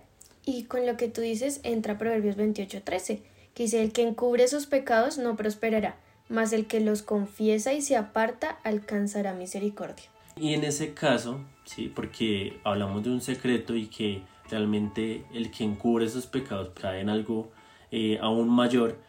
Y 0.45 0.63
con 0.63 0.87
lo 0.87 0.95
que 0.95 1.09
tú 1.09 1.19
dices 1.19 1.59
entra 1.63 1.97
Proverbios 1.97 2.37
28:13, 2.37 3.19
que 3.53 3.63
dice, 3.63 3.83
el 3.83 3.91
que 3.91 4.03
encubre 4.03 4.47
sus 4.47 4.65
pecados 4.65 5.17
no 5.17 5.35
prosperará, 5.35 5.97
mas 6.29 6.53
el 6.53 6.67
que 6.67 6.79
los 6.79 7.01
confiesa 7.01 7.73
y 7.73 7.81
se 7.81 7.97
aparta 7.97 8.51
alcanzará 8.63 9.33
misericordia. 9.33 10.05
Y 10.37 10.53
en 10.53 10.63
ese 10.63 10.93
caso, 10.93 11.41
sí, 11.65 11.91
porque 11.93 12.61
hablamos 12.63 13.03
de 13.03 13.09
un 13.09 13.19
secreto 13.19 13.75
y 13.75 13.87
que 13.87 14.21
realmente 14.49 15.25
el 15.33 15.51
que 15.51 15.65
encubre 15.65 16.05
esos 16.05 16.27
pecados 16.27 16.69
cae 16.79 17.01
en 17.01 17.09
algo 17.09 17.51
eh, 17.91 18.19
aún 18.21 18.47
mayor. 18.47 19.03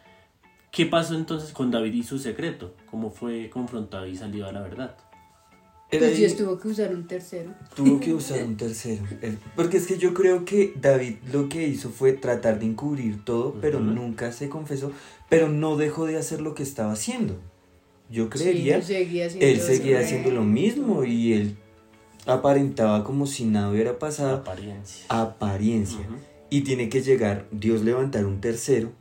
¿Qué 0.77 0.85
pasó 0.85 1.15
entonces 1.15 1.53
con 1.53 1.71
David 1.71 1.91
y 1.91 2.03
su 2.03 2.19
secreto? 2.19 2.75
¿Cómo 2.91 3.09
fue 3.09 3.49
confrontado 3.49 4.05
y 4.05 4.15
salió 4.15 4.45
a 4.45 4.51
la 4.51 4.61
verdad? 4.61 4.95
Pues 5.89 6.15
Dios 6.15 6.35
tuvo 6.35 6.59
que 6.59 6.67
usar 6.67 6.93
un 6.93 7.07
tercero. 7.07 7.49
Tuvo 7.75 7.99
que 7.99 8.13
usar 8.13 8.43
un 8.43 8.57
tercero. 8.57 9.01
Porque 9.55 9.77
es 9.77 9.87
que 9.87 9.97
yo 9.97 10.13
creo 10.13 10.45
que 10.45 10.75
David 10.79 11.15
lo 11.33 11.49
que 11.49 11.67
hizo 11.67 11.89
fue 11.89 12.13
tratar 12.13 12.59
de 12.59 12.67
encubrir 12.67 13.25
todo, 13.25 13.55
pero 13.59 13.79
nunca 13.79 14.31
se 14.31 14.49
confesó, 14.49 14.91
pero 15.29 15.49
no 15.49 15.77
dejó 15.77 16.05
de 16.05 16.17
hacer 16.17 16.41
lo 16.41 16.53
que 16.53 16.61
estaba 16.61 16.93
haciendo. 16.93 17.39
Yo 18.11 18.29
creería, 18.29 18.75
él 18.75 19.59
seguía 19.59 19.99
haciendo 19.99 20.29
lo 20.29 20.43
mismo 20.43 21.03
y 21.05 21.33
él 21.33 21.57
aparentaba 22.27 23.03
como 23.03 23.25
si 23.25 23.45
nada 23.45 23.71
hubiera 23.71 23.97
pasado. 23.97 24.35
Apariencia. 24.35 25.05
Apariencia. 25.09 26.05
Y 26.51 26.61
tiene 26.61 26.87
que 26.87 27.01
llegar 27.01 27.47
Dios 27.51 27.81
levantar 27.81 28.27
un 28.27 28.41
tercero, 28.41 28.91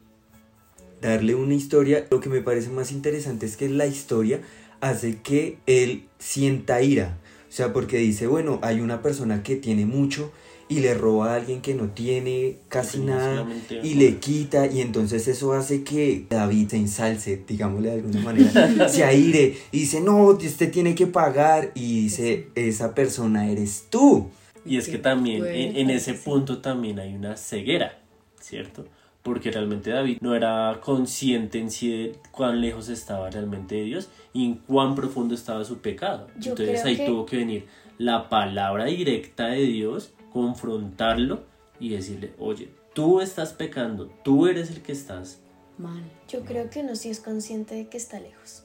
darle 1.00 1.34
una 1.34 1.54
historia. 1.54 2.06
Lo 2.10 2.20
que 2.20 2.28
me 2.28 2.40
parece 2.40 2.70
más 2.70 2.92
interesante 2.92 3.46
es 3.46 3.56
que 3.56 3.68
la 3.68 3.86
historia 3.86 4.40
hace 4.80 5.20
que 5.20 5.58
él 5.66 6.04
sienta 6.18 6.82
ira. 6.82 7.18
O 7.48 7.52
sea, 7.52 7.72
porque 7.72 7.98
dice, 7.98 8.26
bueno, 8.26 8.58
hay 8.62 8.80
una 8.80 9.02
persona 9.02 9.42
que 9.42 9.56
tiene 9.56 9.86
mucho 9.86 10.32
y 10.68 10.80
le 10.80 10.94
roba 10.94 11.32
a 11.32 11.36
alguien 11.36 11.60
que 11.60 11.74
no 11.74 11.90
tiene 11.90 12.56
casi 12.68 12.98
nada 12.98 13.46
y 13.82 13.94
le 13.94 14.16
quita 14.16 14.66
y 14.66 14.80
entonces 14.80 15.28
eso 15.28 15.52
hace 15.52 15.84
que 15.84 16.26
David 16.28 16.70
se 16.70 16.76
ensalce, 16.76 17.42
digámosle 17.46 17.90
de 17.90 17.94
alguna 17.94 18.20
manera, 18.20 18.88
se 18.88 19.04
aire 19.04 19.56
y 19.70 19.80
dice, 19.80 20.00
no, 20.00 20.26
usted 20.26 20.70
tiene 20.72 20.94
que 20.94 21.06
pagar 21.06 21.70
y 21.74 22.02
dice, 22.02 22.48
esa 22.56 22.94
persona 22.94 23.48
eres 23.50 23.84
tú. 23.90 24.28
Y 24.64 24.78
es 24.78 24.88
que 24.88 24.98
también 24.98 25.46
en, 25.46 25.90
ese 25.90 26.14
punto 26.14 26.58
también 26.58 26.98
hay 26.98 27.14
una 27.14 27.36
ceguera, 27.36 28.00
¿cierto? 28.40 28.84
Porque 29.26 29.50
realmente 29.50 29.90
David 29.90 30.18
no 30.20 30.36
era 30.36 30.78
consciente 30.80 31.58
en 31.58 31.72
sí 31.72 31.90
de 31.90 32.12
cuán 32.30 32.60
lejos 32.60 32.88
estaba 32.88 33.28
realmente 33.28 33.74
de 33.74 33.82
Dios 33.82 34.08
y 34.32 34.44
en 34.44 34.54
cuán 34.54 34.94
profundo 34.94 35.34
estaba 35.34 35.64
su 35.64 35.78
pecado. 35.78 36.28
Entonces 36.36 36.84
ahí 36.84 37.04
tuvo 37.04 37.26
que 37.26 37.38
venir 37.38 37.66
la 37.98 38.28
palabra 38.28 38.84
directa 38.84 39.48
de 39.48 39.62
Dios 39.62 40.12
confrontarlo 40.32 41.42
y 41.80 41.88
decirle, 41.88 42.34
oye, 42.38 42.68
tú 42.94 43.20
estás 43.20 43.52
pecando, 43.52 44.06
tú 44.22 44.46
eres 44.46 44.70
el 44.70 44.80
que 44.80 44.92
estás 44.92 45.40
mal. 45.76 46.04
Yo 46.28 46.44
creo 46.44 46.70
que 46.70 46.84
no 46.84 46.94
sí 46.94 47.10
es 47.10 47.18
consciente 47.18 47.74
de 47.74 47.88
que 47.88 47.96
está 47.96 48.20
lejos. 48.20 48.62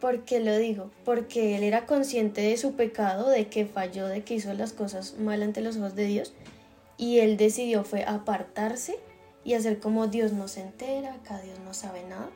¿Por 0.00 0.20
qué 0.20 0.38
lo 0.38 0.56
digo? 0.56 0.92
Porque 1.04 1.56
él 1.56 1.64
era 1.64 1.84
consciente 1.86 2.42
de 2.42 2.56
su 2.56 2.76
pecado, 2.76 3.28
de 3.28 3.48
que 3.48 3.66
falló, 3.66 4.06
de 4.06 4.22
que 4.22 4.34
hizo 4.34 4.54
las 4.54 4.72
cosas 4.72 5.18
mal 5.18 5.42
ante 5.42 5.62
los 5.62 5.78
ojos 5.78 5.96
de 5.96 6.06
Dios, 6.06 6.32
y 6.96 7.18
él 7.18 7.36
decidió 7.36 7.82
fue 7.82 8.04
apartarse 8.04 9.00
y 9.44 9.54
hacer 9.54 9.80
como 9.80 10.06
Dios 10.06 10.32
no 10.32 10.48
se 10.48 10.60
entera, 10.60 11.14
acá 11.14 11.40
Dios 11.40 11.58
no 11.64 11.74
sabe 11.74 12.04
nada. 12.04 12.30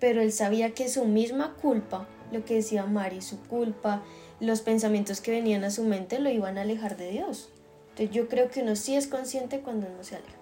Pero 0.00 0.20
él 0.20 0.32
sabía 0.32 0.74
que 0.74 0.88
su 0.88 1.04
misma 1.04 1.54
culpa, 1.54 2.06
lo 2.32 2.44
que 2.44 2.54
decía 2.54 2.86
Mari, 2.86 3.20
su 3.20 3.40
culpa, 3.40 4.02
los 4.40 4.60
pensamientos 4.60 5.20
que 5.20 5.32
venían 5.32 5.64
a 5.64 5.70
su 5.70 5.84
mente 5.84 6.20
lo 6.20 6.30
iban 6.30 6.58
a 6.58 6.62
alejar 6.62 6.96
de 6.96 7.10
Dios. 7.10 7.50
Entonces 7.90 8.14
yo 8.14 8.28
creo 8.28 8.50
que 8.50 8.62
uno 8.62 8.76
sí 8.76 8.94
es 8.94 9.08
consciente 9.08 9.60
cuando 9.60 9.88
uno 9.92 10.04
se 10.04 10.16
aleja. 10.16 10.38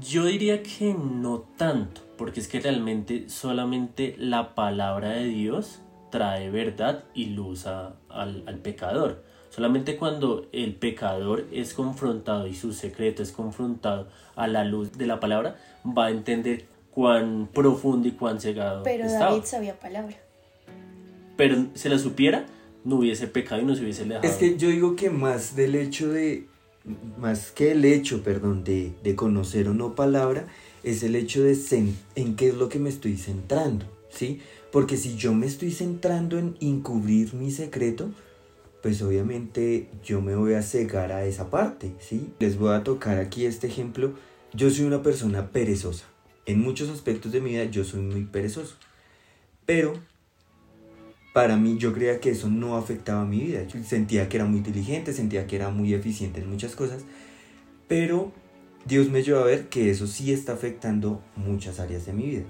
Yo 0.00 0.24
diría 0.26 0.62
que 0.62 0.94
no 0.94 1.40
tanto, 1.56 2.02
porque 2.16 2.40
es 2.40 2.48
que 2.48 2.60
realmente 2.60 3.28
solamente 3.28 4.14
la 4.18 4.54
palabra 4.54 5.10
de 5.10 5.24
Dios 5.24 5.80
trae 6.10 6.48
verdad 6.50 7.04
y 7.12 7.26
luz 7.26 7.66
al, 7.66 7.98
al 8.08 8.58
pecador. 8.62 9.24
Solamente 9.54 9.96
cuando 9.96 10.48
el 10.50 10.74
pecador 10.74 11.46
es 11.52 11.74
confrontado 11.74 12.48
y 12.48 12.56
su 12.56 12.72
secreto 12.72 13.22
es 13.22 13.30
confrontado 13.30 14.08
a 14.34 14.48
la 14.48 14.64
luz 14.64 14.98
de 14.98 15.06
la 15.06 15.20
palabra, 15.20 15.56
va 15.86 16.06
a 16.06 16.10
entender 16.10 16.64
cuán 16.90 17.48
profundo 17.54 18.08
y 18.08 18.12
cuán 18.12 18.40
cegado 18.40 18.82
Pero 18.82 19.08
David 19.08 19.44
sabía 19.44 19.78
palabra. 19.78 20.16
Pero 21.36 21.66
se 21.74 21.88
la 21.88 22.00
supiera, 22.00 22.46
no 22.82 22.96
hubiese 22.96 23.28
pecado 23.28 23.60
y 23.60 23.64
no 23.64 23.76
se 23.76 23.82
hubiese 23.82 24.04
dejado. 24.04 24.26
Es 24.26 24.38
que 24.38 24.56
yo 24.56 24.70
digo 24.70 24.96
que 24.96 25.08
más 25.08 25.54
del 25.54 25.76
hecho 25.76 26.08
de, 26.08 26.48
más 27.16 27.52
que 27.52 27.70
el 27.70 27.84
hecho, 27.84 28.24
perdón, 28.24 28.64
de, 28.64 28.92
de 29.04 29.14
conocer 29.14 29.68
o 29.68 29.74
no 29.74 29.94
palabra, 29.94 30.48
es 30.82 31.04
el 31.04 31.14
hecho 31.14 31.44
de 31.44 31.56
en 32.16 32.34
qué 32.34 32.48
es 32.48 32.54
lo 32.56 32.68
que 32.68 32.80
me 32.80 32.88
estoy 32.88 33.16
centrando, 33.16 33.86
¿sí? 34.08 34.40
Porque 34.72 34.96
si 34.96 35.16
yo 35.16 35.32
me 35.32 35.46
estoy 35.46 35.70
centrando 35.70 36.40
en 36.40 36.56
encubrir 36.60 37.34
mi 37.34 37.52
secreto, 37.52 38.10
pues 38.84 39.00
obviamente 39.00 39.88
yo 40.04 40.20
me 40.20 40.36
voy 40.36 40.52
a 40.52 40.60
cegar 40.60 41.10
a 41.10 41.24
esa 41.24 41.48
parte, 41.48 41.94
¿sí? 42.00 42.28
Les 42.38 42.58
voy 42.58 42.74
a 42.74 42.84
tocar 42.84 43.16
aquí 43.16 43.46
este 43.46 43.66
ejemplo. 43.66 44.12
Yo 44.52 44.68
soy 44.68 44.84
una 44.84 45.02
persona 45.02 45.52
perezosa. 45.52 46.04
En 46.44 46.60
muchos 46.60 46.90
aspectos 46.90 47.32
de 47.32 47.40
mi 47.40 47.52
vida 47.52 47.64
yo 47.64 47.82
soy 47.82 48.02
muy 48.02 48.26
perezoso. 48.26 48.76
Pero 49.64 49.94
para 51.32 51.56
mí 51.56 51.78
yo 51.78 51.94
creía 51.94 52.20
que 52.20 52.28
eso 52.28 52.50
no 52.50 52.76
afectaba 52.76 53.24
mi 53.24 53.40
vida. 53.40 53.66
Yo 53.66 53.82
sentía 53.82 54.28
que 54.28 54.36
era 54.36 54.44
muy 54.44 54.58
inteligente, 54.58 55.14
sentía 55.14 55.46
que 55.46 55.56
era 55.56 55.70
muy 55.70 55.94
eficiente 55.94 56.42
en 56.42 56.50
muchas 56.50 56.76
cosas, 56.76 57.04
pero 57.88 58.32
Dios 58.84 59.08
me 59.08 59.22
llevó 59.22 59.38
a 59.38 59.44
ver 59.44 59.70
que 59.70 59.88
eso 59.88 60.06
sí 60.06 60.30
está 60.30 60.52
afectando 60.52 61.22
muchas 61.36 61.80
áreas 61.80 62.04
de 62.04 62.12
mi 62.12 62.26
vida. 62.26 62.44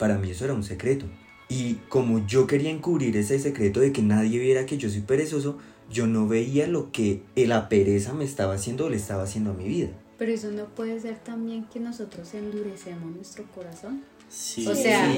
Para 0.00 0.18
mí 0.18 0.32
eso 0.32 0.46
era 0.46 0.54
un 0.54 0.64
secreto. 0.64 1.06
Y 1.48 1.74
como 1.88 2.26
yo 2.26 2.48
quería 2.48 2.70
encubrir 2.70 3.16
ese 3.16 3.38
secreto 3.38 3.78
de 3.78 3.92
que 3.92 4.02
nadie 4.02 4.40
viera 4.40 4.66
que 4.66 4.78
yo 4.78 4.90
soy 4.90 5.02
perezoso, 5.02 5.58
yo 5.90 6.06
no 6.06 6.26
veía 6.28 6.66
lo 6.66 6.90
que 6.92 7.22
la 7.34 7.68
pereza 7.68 8.12
me 8.12 8.24
estaba 8.24 8.54
haciendo 8.54 8.86
o 8.86 8.90
le 8.90 8.96
estaba 8.96 9.24
haciendo 9.24 9.50
a 9.50 9.54
mi 9.54 9.68
vida. 9.68 9.88
Pero 10.18 10.32
eso 10.32 10.50
no 10.50 10.64
puede 10.66 10.98
ser 11.00 11.18
también 11.18 11.64
que 11.64 11.78
nosotros 11.78 12.32
endurecemos 12.34 13.14
nuestro 13.14 13.44
corazón 13.54 14.02
o 14.28 14.74
sea, 14.74 15.08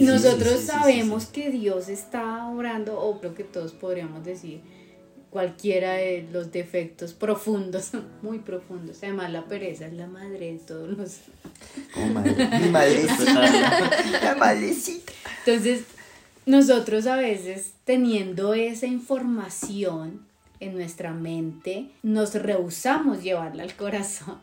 nosotros 0.00 0.60
sabemos 0.60 1.26
que 1.26 1.50
Dios 1.50 1.88
está 1.88 2.46
orando, 2.48 3.00
o 3.00 3.18
creo 3.18 3.34
que 3.34 3.44
todos 3.44 3.72
podríamos 3.72 4.24
decir 4.24 4.60
cualquiera 5.30 5.94
de 5.94 6.26
los 6.30 6.52
defectos 6.52 7.12
profundos, 7.12 7.90
muy 8.22 8.38
profundos. 8.38 8.98
Además, 9.02 9.32
la 9.32 9.46
pereza 9.46 9.86
es 9.86 9.94
la 9.94 10.06
madre 10.06 10.52
de 10.52 10.58
todos 10.58 10.96
los. 10.96 11.16
Oh, 11.96 12.06
madre, 12.06 12.34
mi 12.60 12.68
madrecita. 12.68 13.32
la 14.22 14.34
madrecita. 14.38 15.12
Entonces, 15.44 15.82
nosotros 16.48 17.06
a 17.06 17.16
veces 17.16 17.74
teniendo 17.84 18.54
esa 18.54 18.86
información 18.86 20.26
en 20.60 20.72
nuestra 20.72 21.12
mente, 21.12 21.90
nos 22.02 22.34
rehusamos 22.34 23.22
llevarla 23.22 23.64
al 23.64 23.76
corazón 23.76 24.40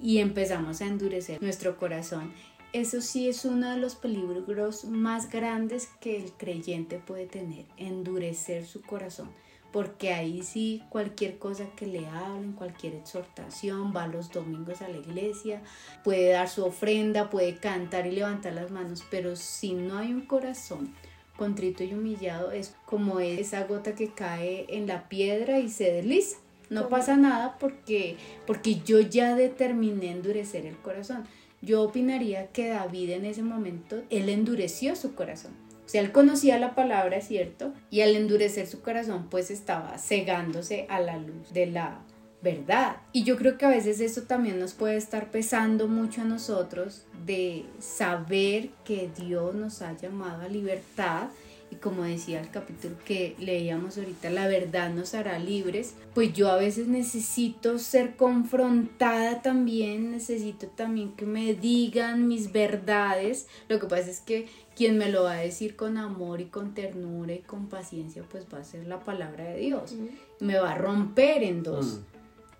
y 0.00 0.20
empezamos 0.20 0.80
a 0.80 0.86
endurecer 0.86 1.42
nuestro 1.42 1.76
corazón. 1.76 2.32
Eso 2.72 3.02
sí 3.02 3.28
es 3.28 3.44
uno 3.44 3.70
de 3.70 3.76
los 3.76 3.94
peligros 3.94 4.86
más 4.86 5.28
grandes 5.28 5.90
que 6.00 6.16
el 6.16 6.32
creyente 6.32 6.98
puede 6.98 7.26
tener, 7.26 7.66
endurecer 7.76 8.64
su 8.64 8.80
corazón, 8.80 9.30
porque 9.70 10.14
ahí 10.14 10.42
sí 10.42 10.82
cualquier 10.88 11.38
cosa 11.38 11.66
que 11.76 11.86
le 11.86 12.06
hablen, 12.06 12.52
cualquier 12.52 12.94
exhortación, 12.94 13.92
va 13.94 14.06
los 14.06 14.32
domingos 14.32 14.80
a 14.80 14.88
la 14.88 14.96
iglesia, 14.96 15.62
puede 16.04 16.30
dar 16.30 16.48
su 16.48 16.64
ofrenda, 16.64 17.28
puede 17.28 17.58
cantar 17.58 18.06
y 18.06 18.12
levantar 18.12 18.54
las 18.54 18.70
manos, 18.70 19.04
pero 19.10 19.36
si 19.36 19.74
no 19.74 19.98
hay 19.98 20.10
un 20.14 20.22
corazón 20.22 20.94
contrito 21.36 21.84
y 21.84 21.94
humillado, 21.94 22.52
es 22.52 22.74
como 22.86 23.20
esa 23.20 23.64
gota 23.64 23.94
que 23.94 24.08
cae 24.08 24.66
en 24.68 24.86
la 24.86 25.08
piedra 25.08 25.58
y 25.58 25.68
se 25.68 25.92
desliza. 25.92 26.38
No 26.70 26.88
pasa 26.88 27.16
nada 27.16 27.56
porque, 27.58 28.16
porque 28.46 28.76
yo 28.84 29.00
ya 29.00 29.36
determiné 29.36 30.10
endurecer 30.10 30.66
el 30.66 30.76
corazón 30.78 31.24
yo 31.64 31.82
opinaría 31.82 32.48
que 32.48 32.68
David 32.68 33.10
en 33.10 33.24
ese 33.24 33.42
momento, 33.42 34.02
él 34.10 34.28
endureció 34.28 34.94
su 34.96 35.14
corazón. 35.14 35.52
O 35.84 35.88
sea, 35.88 36.02
él 36.02 36.12
conocía 36.12 36.58
la 36.58 36.74
palabra, 36.74 37.20
¿cierto? 37.20 37.72
Y 37.90 38.02
al 38.02 38.16
endurecer 38.16 38.66
su 38.66 38.80
corazón, 38.80 39.28
pues 39.30 39.50
estaba 39.50 39.98
cegándose 39.98 40.86
a 40.88 41.00
la 41.00 41.16
luz 41.16 41.52
de 41.52 41.66
la 41.66 42.00
verdad. 42.44 42.98
Y 43.12 43.24
yo 43.24 43.36
creo 43.36 43.58
que 43.58 43.66
a 43.66 43.70
veces 43.70 43.98
eso 43.98 44.22
también 44.22 44.60
nos 44.60 44.74
puede 44.74 44.96
estar 44.96 45.32
pesando 45.32 45.88
mucho 45.88 46.20
a 46.20 46.24
nosotros 46.24 47.06
de 47.26 47.64
saber 47.80 48.70
que 48.84 49.10
Dios 49.18 49.54
nos 49.54 49.82
ha 49.82 49.96
llamado 49.96 50.42
a 50.42 50.48
libertad 50.48 51.28
y 51.74 51.76
como 51.76 52.04
decía 52.04 52.40
el 52.40 52.50
capítulo 52.50 52.96
que 53.04 53.34
leíamos 53.38 53.98
ahorita, 53.98 54.30
la 54.30 54.46
verdad 54.46 54.92
nos 54.92 55.14
hará 55.14 55.38
libres, 55.38 55.94
pues 56.14 56.32
yo 56.32 56.50
a 56.50 56.56
veces 56.56 56.86
necesito 56.86 57.78
ser 57.78 58.16
confrontada 58.16 59.42
también, 59.42 60.12
necesito 60.12 60.68
también 60.68 61.12
que 61.12 61.26
me 61.26 61.54
digan 61.54 62.28
mis 62.28 62.52
verdades. 62.52 63.48
Lo 63.68 63.80
que 63.80 63.86
pasa 63.86 64.10
es 64.10 64.20
que 64.20 64.46
quien 64.76 64.98
me 64.98 65.10
lo 65.10 65.24
va 65.24 65.32
a 65.32 65.40
decir 65.40 65.76
con 65.76 65.96
amor 65.96 66.40
y 66.40 66.46
con 66.46 66.74
ternura 66.74 67.34
y 67.34 67.40
con 67.40 67.68
paciencia, 67.68 68.22
pues 68.30 68.46
va 68.52 68.58
a 68.58 68.64
ser 68.64 68.86
la 68.86 69.00
palabra 69.00 69.44
de 69.44 69.58
Dios. 69.58 69.94
Me 70.40 70.58
va 70.58 70.72
a 70.72 70.78
romper 70.78 71.42
en 71.42 71.62
dos. 71.62 72.00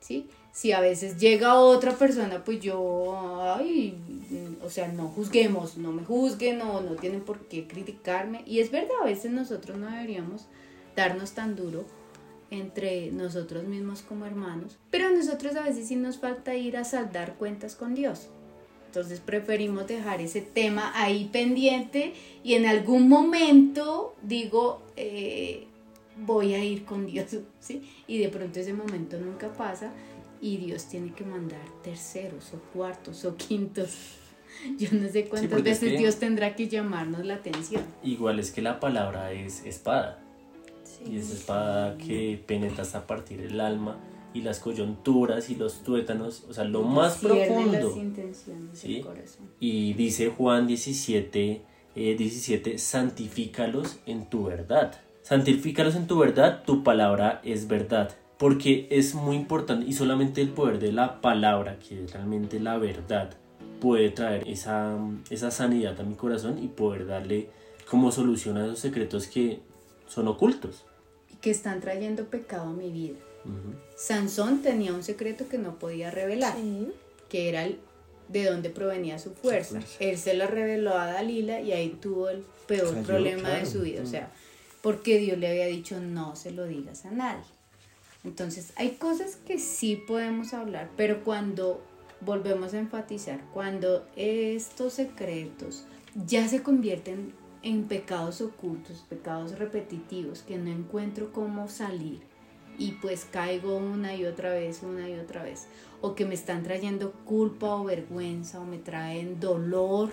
¿Sí? 0.05 0.27
Si 0.53 0.73
a 0.73 0.81
veces 0.81 1.17
llega 1.17 1.55
otra 1.55 1.97
persona, 1.97 2.45
pues 2.45 2.61
yo, 2.61 3.17
ay, 3.57 3.97
o 4.63 4.69
sea, 4.69 4.89
no 4.89 5.09
juzguemos, 5.09 5.79
no 5.79 5.93
me 5.93 6.05
juzguen 6.05 6.61
o 6.61 6.83
no 6.83 6.95
tienen 6.97 7.23
por 7.23 7.49
qué 7.49 7.67
criticarme. 7.67 8.43
Y 8.45 8.61
es 8.61 8.71
verdad, 8.71 8.99
a 9.01 9.07
veces 9.07 9.33
nosotros 9.33 9.79
no 9.79 9.91
deberíamos 9.91 10.45
darnos 10.95 11.33
tan 11.33 11.57
duro 11.57 11.87
entre 12.51 13.13
nosotros 13.13 13.65
mismos 13.65 14.03
como 14.03 14.27
hermanos, 14.27 14.77
pero 14.91 15.09
a 15.09 15.11
nosotros 15.11 15.57
a 15.57 15.63
veces 15.63 15.89
sí 15.89 15.97
nos 15.97 16.19
falta 16.19 16.55
ir 16.55 16.77
a 16.77 16.85
saldar 16.85 17.37
cuentas 17.37 17.75
con 17.75 17.95
Dios. 17.95 18.29
Entonces 18.85 19.21
preferimos 19.21 19.87
dejar 19.87 20.21
ese 20.21 20.43
tema 20.43 20.93
ahí 20.95 21.31
pendiente 21.33 22.13
y 22.45 22.55
en 22.55 22.67
algún 22.67 23.09
momento 23.09 24.15
digo, 24.23 24.83
eh, 24.97 25.67
voy 26.17 26.55
a 26.55 26.65
ir 26.65 26.85
con 26.85 27.07
Dios, 27.07 27.37
¿sí? 27.61 27.83
Y 28.07 28.19
de 28.19 28.29
pronto 28.29 28.61
ese 28.61 28.73
momento 28.73 29.19
nunca 29.19 29.53
pasa 29.53 29.93
y 30.41 30.59
Dios 30.59 30.87
tiene 30.87 31.13
que 31.13 31.25
mandar 31.25 31.65
terceros 31.83 32.53
o 32.55 32.59
cuartos 32.73 33.25
o 33.25 33.37
quintos. 33.37 34.19
Yo 34.79 34.89
no 34.93 35.09
sé 35.09 35.27
cuántas 35.27 35.63
veces 35.63 35.99
Dios 35.99 36.17
tendrá 36.17 36.55
que 36.55 36.69
llamarnos 36.69 37.25
la 37.25 37.35
atención. 37.35 37.83
Igual 38.03 38.39
es 38.39 38.51
que 38.51 38.63
la 38.63 38.79
palabra 38.79 39.33
es 39.33 39.65
espada. 39.65 40.21
Y 41.05 41.19
es 41.19 41.31
espada 41.31 41.99
que 41.99 42.41
penetra 42.47 42.83
hasta 42.83 43.07
partir 43.07 43.41
el 43.41 43.61
alma 43.61 43.99
y 44.33 44.43
las 44.43 44.59
coyunturas 44.59 45.49
y 45.51 45.55
los 45.55 45.83
tuétanos, 45.83 46.45
o 46.49 46.53
sea, 46.53 46.65
lo 46.65 46.83
más 46.83 47.19
profundo. 47.19 47.95
¿sí? 48.73 49.05
Y 49.61 49.93
dice 49.95 50.29
Juan 50.31 50.67
17, 50.67 51.63
17, 51.95 52.75
eh, 52.75 52.79
santifícalos 52.79 53.99
en 54.07 54.29
tu 54.29 54.45
verdad. 54.45 55.01
Santifícalos 55.25 55.97
en 55.97 56.07
tu 56.07 56.19
verdad, 56.19 56.65
tu 56.67 56.85
palabra 56.85 57.41
es 57.45 57.67
verdad. 57.67 58.15
Porque 58.37 58.87
es 58.91 59.15
muy 59.15 59.37
importante 59.37 59.87
y 59.87 59.95
solamente 59.95 60.43
el 60.43 60.51
poder 60.51 60.79
de 60.79 60.93
la 60.93 61.23
palabra, 61.23 61.79
que 61.79 62.05
es 62.05 62.13
realmente 62.13 62.61
la 62.61 62.77
verdad, 62.77 63.31
puede 63.81 64.11
traer 64.11 64.47
esa, 64.47 64.99
esa 65.31 65.51
sanidad 65.51 65.99
a 65.99 66.03
mi 66.03 66.15
corazón 66.15 66.63
y 66.63 66.69
poder 66.69 67.07
darle 67.07 67.49
como 67.89 68.13
solución 68.13 68.59
a 68.59 68.67
esos 68.67 68.81
secretos 68.81 69.27
que 69.27 69.61
son 70.07 70.29
ocultos. 70.29 70.85
Y 71.33 71.37
que 71.37 71.51
están 71.51 71.81
trayendo 71.81 72.27
pecado 72.27 72.69
a 72.69 72.73
mi 72.75 72.91
vida. 72.91 73.17
Sansón 73.97 74.61
tenía 74.61 74.93
un 74.93 75.03
secreto 75.03 75.49
que 75.49 75.57
no 75.57 75.79
podía 75.79 76.11
revelar, 76.11 76.55
que 77.31 77.49
era 77.49 77.65
el 77.65 77.79
de 78.29 78.45
dónde 78.45 78.69
provenía 78.69 79.19
su 79.19 79.31
fuerza. 79.31 79.81
Él 80.01 80.19
se 80.19 80.35
lo 80.35 80.47
reveló 80.49 80.99
a 80.99 81.07
Dalila 81.07 81.63
y 81.63 81.73
ahí 81.73 81.97
tuvo 82.01 82.29
el 82.29 82.45
peor 82.67 82.95
problema 83.05 83.51
de 83.51 83.65
su 83.65 83.81
vida. 83.81 84.03
O 84.03 84.07
sea, 84.07 84.31
porque 84.85 85.19
Dios 85.19 85.39
le 85.39 85.49
había 85.49 85.65
dicho 85.65 85.99
no 85.99 86.37
se 86.37 86.51
lo 86.51 86.67
digas 86.67 87.07
a 87.07 87.11
nadie. 87.11 87.47
Entonces, 88.23 88.75
hay 88.77 88.91
cosas 88.97 89.37
que 89.37 89.59
sí 89.59 89.97
podemos 89.97 90.53
hablar, 90.53 90.91
pero 90.95 91.25
cuando 91.25 91.83
volvemos 92.21 92.75
a 92.75 92.81
enfatizar, 92.81 93.41
cuando 93.55 94.07
estos 94.15 94.93
secretos 94.93 95.87
ya 96.27 96.47
se 96.49 96.63
convierten 96.63 97.33
en 97.63 97.85
pecados 97.85 98.43
ocultos, 98.43 99.07
pecados 99.09 99.59
repetitivos, 99.59 100.43
que 100.43 100.59
no 100.59 100.71
encuentro 100.71 101.33
cómo 101.33 101.67
salir, 101.69 102.21
y 102.77 102.93
pues 102.93 103.25
caigo 103.25 103.79
una 103.79 104.15
y 104.15 104.27
otra 104.27 104.51
vez, 104.51 104.83
una 104.83 105.09
y 105.09 105.15
otra 105.15 105.45
vez, 105.45 105.67
o 106.03 106.15
que 106.15 106.27
me 106.27 106.35
están 106.35 106.63
trayendo 106.63 107.13
culpa 107.25 107.75
o 107.75 107.85
vergüenza, 107.85 108.61
o 108.61 108.67
me 108.67 108.77
traen 108.77 109.41
dolor, 109.41 110.11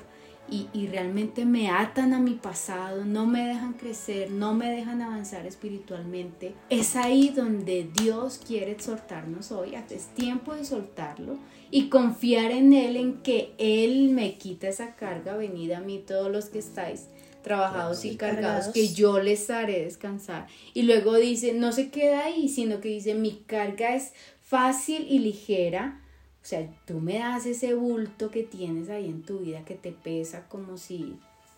y, 0.52 0.88
realmente 0.88 1.46
me 1.46 1.70
atan 1.70 2.14
a 2.14 2.20
mi 2.20 2.34
pasado, 2.34 3.06
no 3.06 3.26
me 3.26 3.48
dejan 3.48 3.74
crecer, 3.74 4.32
no 4.32 4.54
me 4.54 4.70
dejan 4.70 5.02
avanzar 5.02 5.48
espiritualmente. 5.48 6.54
Es 6.70 6.98
ahí 6.98 7.30
donde 7.30 7.90
Dios 7.98 8.40
quiere 8.46 8.72
exhortarnos 8.72 9.54
hoy, 9.54 9.76
es 9.90 10.08
tiempo 10.08 10.54
de 10.54 10.66
soltarlo 10.66 11.38
y 11.72 11.88
confiar 11.88 12.52
en 12.52 12.74
Él, 12.74 12.98
en 12.98 13.22
que 13.24 13.54
Él 13.58 14.10
me 14.10 14.38
quita 14.38 14.68
esa 14.68 14.96
carga, 14.96 15.38
venid 15.38 15.72
a 15.72 15.80
mí 15.80 16.04
todos 16.06 16.30
los 16.30 16.46
que 16.50 16.60
estáis 16.60 17.08
trabajados 17.44 18.04
y 18.04 18.18
cargados, 18.18 18.68
que 18.68 18.90
yo 18.90 19.20
les 19.20 19.50
haré 19.50 19.86
descansar. 19.86 20.48
Y 20.74 20.84
luego 20.84 21.16
dice, 21.16 21.54
no 21.54 21.72
se 21.72 21.90
queda 21.90 22.26
ahí, 22.26 22.50
sino 22.50 22.82
que 22.82 22.90
dice, 22.90 23.16
mi 23.16 23.38
carga 23.48 23.96
es 23.96 24.12
fácil 24.42 25.08
y 25.10 25.20
ligera 25.20 26.02
o 26.42 26.46
sea, 26.46 26.68
tú 26.86 27.00
me 27.00 27.20
das 27.20 27.46
ese 27.46 27.76
bulto 27.76 28.32
que 28.32 28.44
tienes 28.44 28.90
ahí 28.90 29.06
en 29.06 29.22
tu 29.22 29.40
vida 29.40 29.64
que 29.64 29.76
te 29.76 29.92
pesa 29.92 30.48
como 30.48 30.78
si 30.78 31.16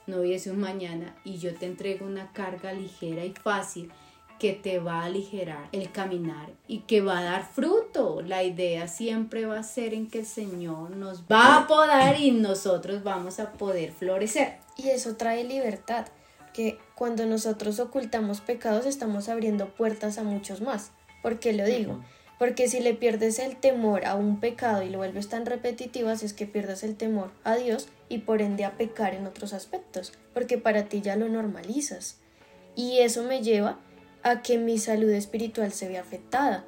no 0.08 0.17
hubiese 0.17 0.52
un 0.52 0.60
mañana 0.60 1.15
y 1.24 1.38
yo 1.38 1.56
te 1.56 1.65
entrego 1.65 2.06
una 2.06 2.34
carga 2.34 2.74
ligera 2.74 3.24
y 3.24 3.32
fácil 3.32 3.91
que 4.39 4.52
te 4.52 4.80
va 4.80 5.02
a 5.02 5.06
aligerar 5.06 5.69
el 5.72 5.89
caminar 5.91 6.50
y 6.67 6.80
que 6.80 7.00
va 7.00 7.19
a 7.19 7.24
dar 7.24 7.46
fruto. 7.46 8.22
La 8.22 8.43
idea 8.43 8.89
siempre 8.89 9.46
va 9.46 9.60
a 9.60 9.63
ser 9.63 9.93
en 9.93 10.10
que 10.10 10.19
el 10.19 10.26
Señor 10.26 10.91
nos 10.91 11.22
va 11.32 11.60
a 11.60 11.67
podar 11.67 12.19
y 12.19 12.32
nosotros 12.32 13.04
vamos 13.04 13.39
a 13.39 13.54
poder 13.54 13.93
florecer. 13.93 14.58
Y 14.76 14.89
eso 14.89 15.15
trae 15.15 15.46
libertad, 15.46 16.08
que 16.54 16.78
cuando 16.93 17.26
nosotros 17.26 17.80
ocultamos 17.80 18.41
pecados 18.41 18.86
estamos 18.86 19.30
abriendo 19.30 19.69
puertas 19.69 20.17
a 20.17 20.24
muchos 20.24 20.60
más. 20.60 20.91
¿Por 21.22 21.39
qué 21.39 21.54
lo 21.54 21.63
digo? 21.63 22.02
Porque 22.43 22.67
si 22.67 22.82
le 22.82 22.93
pierdes 22.93 23.39
el 23.39 23.56
temor 23.56 24.03
a 24.03 24.15
un 24.15 24.41
pecado 24.41 24.84
y 24.84 24.89
lo 24.89 24.97
vuelves 24.97 25.29
tan 25.29 25.45
repetitivo, 25.45 26.10
así 26.10 26.25
es 26.25 26.34
que 26.34 26.45
pierdes 26.45 26.84
el 26.84 26.97
temor 26.97 27.32
a 27.45 27.56
Dios 27.56 27.88
y 28.10 28.17
por 28.17 28.41
ende 28.41 28.65
a 28.65 28.75
pecar 28.75 29.13
en 29.13 29.25
otros 29.25 29.53
aspectos, 29.53 30.12
porque 30.34 30.58
para 30.58 30.89
ti 30.89 30.99
ya 30.99 31.15
lo 31.15 31.29
normalizas. 31.29 32.17
Y 32.75 32.97
eso 32.97 33.23
me 33.23 33.41
lleva 33.41 33.79
a 34.23 34.41
que 34.41 34.58
mi 34.58 34.77
salud 34.77 35.10
espiritual 35.12 35.71
se 35.71 35.88
vea 35.88 36.01
afectada. 36.01 36.65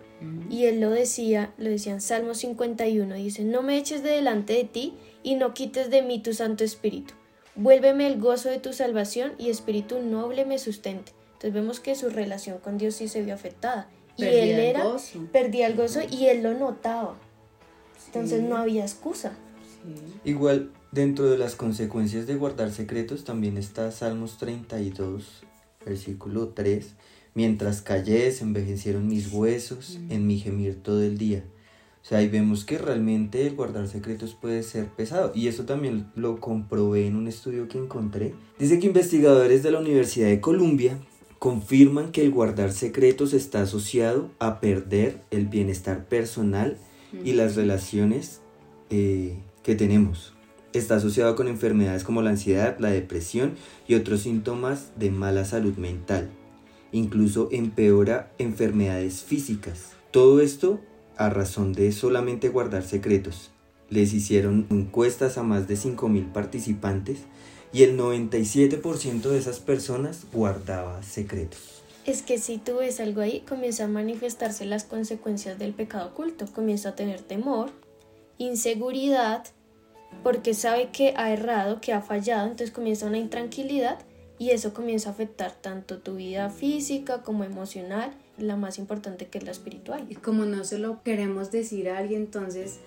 Y 0.49 0.63
él 0.63 0.79
lo 0.79 0.91
decía, 0.91 1.53
lo 1.57 1.69
decía 1.69 1.91
en 1.91 1.99
Salmo 1.99 2.35
51, 2.35 3.13
dice, 3.15 3.43
no 3.43 3.61
me 3.61 3.77
eches 3.77 4.01
de 4.01 4.11
delante 4.11 4.53
de 4.53 4.63
ti 4.63 4.93
y 5.23 5.35
no 5.35 5.53
quites 5.53 5.89
de 5.89 6.03
mí 6.03 6.21
tu 6.21 6.33
Santo 6.33 6.63
Espíritu. 6.63 7.15
Vuélveme 7.57 8.07
el 8.07 8.17
gozo 8.17 8.47
de 8.47 8.59
tu 8.59 8.71
salvación 8.71 9.33
y 9.37 9.49
espíritu 9.49 9.99
noble 9.99 10.45
me 10.45 10.57
sustente. 10.57 11.11
Entonces 11.33 11.51
vemos 11.51 11.81
que 11.81 11.95
su 11.95 12.09
relación 12.09 12.59
con 12.59 12.77
Dios 12.77 12.95
sí 12.95 13.09
se 13.09 13.23
vio 13.23 13.33
afectada 13.33 13.89
y 14.17 14.23
él 14.23 14.59
era, 14.59 14.85
perdía 15.31 15.67
el 15.67 15.75
gozo 15.75 16.01
y 16.09 16.25
él 16.27 16.43
lo 16.43 16.53
notaba. 16.53 17.15
Entonces 18.07 18.41
no 18.41 18.57
había 18.57 18.83
excusa. 18.83 19.33
Igual, 20.23 20.71
dentro 20.91 21.29
de 21.29 21.37
las 21.37 21.55
consecuencias 21.55 22.25
de 22.27 22.35
guardar 22.35 22.71
secretos 22.71 23.23
también 23.23 23.57
está 23.57 23.91
Salmos 23.91 24.37
32, 24.37 25.43
versículo 25.85 26.49
3. 26.49 26.95
Mientras 27.33 27.81
callé, 27.81 28.31
se 28.31 28.45
envejecieron 28.45 29.07
mis 29.07 29.31
huesos 29.31 29.99
en 30.09 30.25
mi 30.25 30.39
gemir 30.39 30.81
todo 30.81 31.03
el 31.03 31.17
día. 31.17 31.43
O 32.01 32.07
sea, 32.07 32.19
ahí 32.19 32.29
vemos 32.29 32.65
que 32.65 32.77
realmente 32.77 33.45
el 33.45 33.55
guardar 33.55 33.87
secretos 33.87 34.35
puede 34.39 34.63
ser 34.63 34.87
pesado. 34.87 35.31
Y 35.35 35.47
eso 35.47 35.65
también 35.65 36.11
lo 36.15 36.39
comprobé 36.39 37.07
en 37.07 37.15
un 37.15 37.27
estudio 37.27 37.67
que 37.67 37.79
encontré. 37.79 38.33
Dice 38.59 38.79
que 38.79 38.87
investigadores 38.87 39.63
de 39.63 39.71
la 39.71 39.79
Universidad 39.79 40.27
de 40.27 40.39
Columbia 40.39 40.99
confirman 41.45 42.11
que 42.11 42.23
el 42.23 42.31
guardar 42.31 42.71
secretos 42.71 43.31
está 43.31 43.61
asociado 43.61 44.31
a 44.39 44.59
perder 44.59 45.21
el 45.29 45.45
bienestar 45.45 46.05
personal 46.05 46.75
y 47.23 47.33
las 47.33 47.55
relaciones 47.55 48.41
eh, 48.89 49.37
que 49.61 49.75
tenemos. 49.75 50.33
Está 50.73 50.95
asociado 50.95 51.35
con 51.35 51.47
enfermedades 51.47 52.03
como 52.03 52.23
la 52.23 52.31
ansiedad, 52.31 52.77
la 52.79 52.89
depresión 52.89 53.53
y 53.87 53.93
otros 53.93 54.21
síntomas 54.21 54.89
de 54.97 55.11
mala 55.11 55.45
salud 55.45 55.77
mental. 55.77 56.31
Incluso 56.91 57.49
empeora 57.51 58.31
enfermedades 58.39 59.21
físicas. 59.21 59.91
Todo 60.09 60.41
esto 60.41 60.81
a 61.15 61.29
razón 61.29 61.73
de 61.73 61.91
solamente 61.91 62.49
guardar 62.49 62.81
secretos. 62.81 63.51
Les 63.91 64.13
hicieron 64.13 64.65
encuestas 64.71 65.37
a 65.37 65.43
más 65.43 65.67
de 65.67 65.75
5.000 65.75 66.31
participantes 66.31 67.19
y 67.75 67.83
el 67.83 67.99
97% 67.99 69.21
de 69.21 69.37
esas 69.37 69.59
personas 69.59 70.27
guardaba 70.31 71.03
secretos. 71.03 71.83
Es 72.05 72.21
que 72.21 72.37
si 72.37 72.57
tú 72.57 72.77
ves 72.77 73.01
algo 73.01 73.19
ahí, 73.19 73.41
comienza 73.41 73.83
a 73.83 73.87
manifestarse 73.89 74.65
las 74.65 74.85
consecuencias 74.85 75.59
del 75.59 75.73
pecado 75.73 76.07
oculto, 76.07 76.45
comienza 76.45 76.89
a 76.89 76.95
tener 76.95 77.19
temor, 77.19 77.71
inseguridad, 78.37 79.43
porque 80.23 80.53
sabe 80.53 80.89
que 80.93 81.15
ha 81.17 81.33
errado, 81.33 81.81
que 81.81 81.91
ha 81.91 82.01
fallado, 82.01 82.43
entonces 82.43 82.71
comienza 82.71 83.07
una 83.07 83.17
intranquilidad 83.17 83.99
y 84.39 84.51
eso 84.51 84.73
comienza 84.73 85.09
a 85.09 85.11
afectar 85.11 85.51
tanto 85.51 85.97
tu 85.97 86.15
vida 86.15 86.49
física 86.49 87.23
como 87.23 87.43
emocional 87.43 88.13
la 88.37 88.55
más 88.55 88.79
importante 88.79 89.27
que 89.27 89.39
es 89.39 89.43
la 89.43 89.51
espiritual. 89.51 90.05
Y 90.09 90.15
como 90.15 90.45
no 90.45 90.63
se 90.63 90.79
lo 90.79 91.03
queremos 91.03 91.51
decir 91.51 91.89
a 91.89 91.97
alguien, 91.97 92.21
entonces 92.21 92.79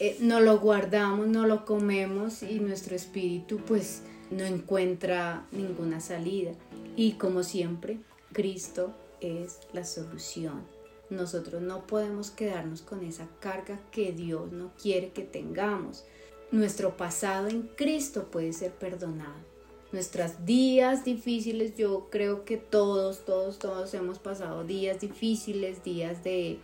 eh, 0.00 0.16
no 0.18 0.40
lo 0.40 0.58
guardamos, 0.58 1.28
no 1.28 1.46
lo 1.46 1.64
comemos 1.64 2.42
y 2.42 2.58
nuestro 2.58 2.96
espíritu 2.96 3.58
pues 3.58 4.02
no 4.32 4.44
encuentra 4.44 5.46
ninguna 5.52 6.00
salida. 6.00 6.52
Y 6.96 7.12
como 7.12 7.42
siempre, 7.42 7.98
Cristo 8.32 8.94
es 9.20 9.60
la 9.72 9.84
solución. 9.84 10.62
Nosotros 11.10 11.62
no 11.62 11.86
podemos 11.86 12.30
quedarnos 12.30 12.82
con 12.82 13.04
esa 13.04 13.28
carga 13.40 13.78
que 13.90 14.12
Dios 14.12 14.50
no 14.50 14.72
quiere 14.80 15.10
que 15.10 15.22
tengamos. 15.22 16.04
Nuestro 16.50 16.96
pasado 16.96 17.48
en 17.48 17.62
Cristo 17.76 18.28
puede 18.30 18.52
ser 18.52 18.72
perdonado 18.72 19.52
nuestros 19.92 20.44
días 20.46 21.04
difíciles, 21.04 21.76
yo 21.76 22.08
creo 22.10 22.44
que 22.44 22.56
todos, 22.56 23.24
todos, 23.24 23.58
todos 23.58 23.92
hemos 23.94 24.18
pasado 24.18 24.64
días 24.64 25.00
difíciles, 25.00 25.84
días 25.84 26.24
de, 26.24 26.58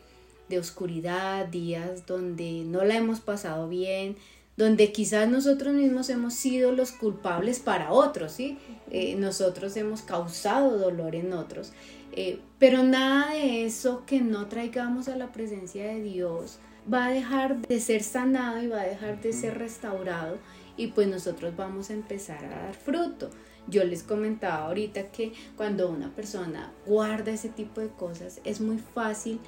oscuridad, 0.59 1.47
días 1.47 2.07
donde 2.07 2.65
no 2.65 2.83
la 2.83 2.97
hemos 2.97 3.21
pasado 3.21 3.69
bien, 3.69 4.17
donde 4.59 4.90
quizás 4.90 5.29
nosotros 5.29 5.73
mismos 5.73 6.11
hemos 6.11 6.35
sido 6.35 6.73
los 6.73 6.90
culpables 6.90 7.61
para 7.61 7.92
otros, 7.92 8.33
¿sí? 8.33 8.59
Eh, 8.90 9.14
nosotros 9.14 9.77
hemos 9.77 10.03
causado 10.03 10.77
dolor 10.77 11.14
en 11.14 11.33
otros. 11.33 11.73
Eh, 12.11 12.40
pero 12.59 12.83
nada 12.83 13.35
de 13.35 13.64
eso 13.64 14.03
que 14.05 14.21
no 14.21 14.49
traigamos 14.49 15.07
a 15.07 15.16
la 15.16 15.31
presencia 15.31 15.87
de 15.87 16.03
Dios 16.03 16.59
va 16.92 17.07
a 17.07 17.11
dejar 17.11 17.68
de 17.68 17.79
ser 17.79 18.03
sanado 18.03 18.61
y 18.61 18.66
va 18.66 18.81
a 18.81 18.87
dejar 18.87 19.21
de 19.21 19.33
ser 19.33 19.59
restaurado 19.59 20.38
y 20.77 20.88
pues 20.88 21.07
nosotros 21.07 21.55
vamos 21.55 21.90
a 21.90 21.92
empezar 21.92 22.44
a 22.44 22.64
dar 22.64 22.75
fruto. 22.75 23.31
Yo 23.68 23.85
les 23.85 24.03
comentaba 24.03 24.66
ahorita 24.66 25.12
que 25.12 25.35
cuando 25.57 25.88
una 25.88 26.12
persona 26.16 26.73
guarda 26.85 27.31
ese 27.31 27.49
tipo 27.49 27.81
de 27.81 27.90
cosas 27.90 28.40
es 28.42 28.61
muy 28.61 28.79
fácil 28.79 29.38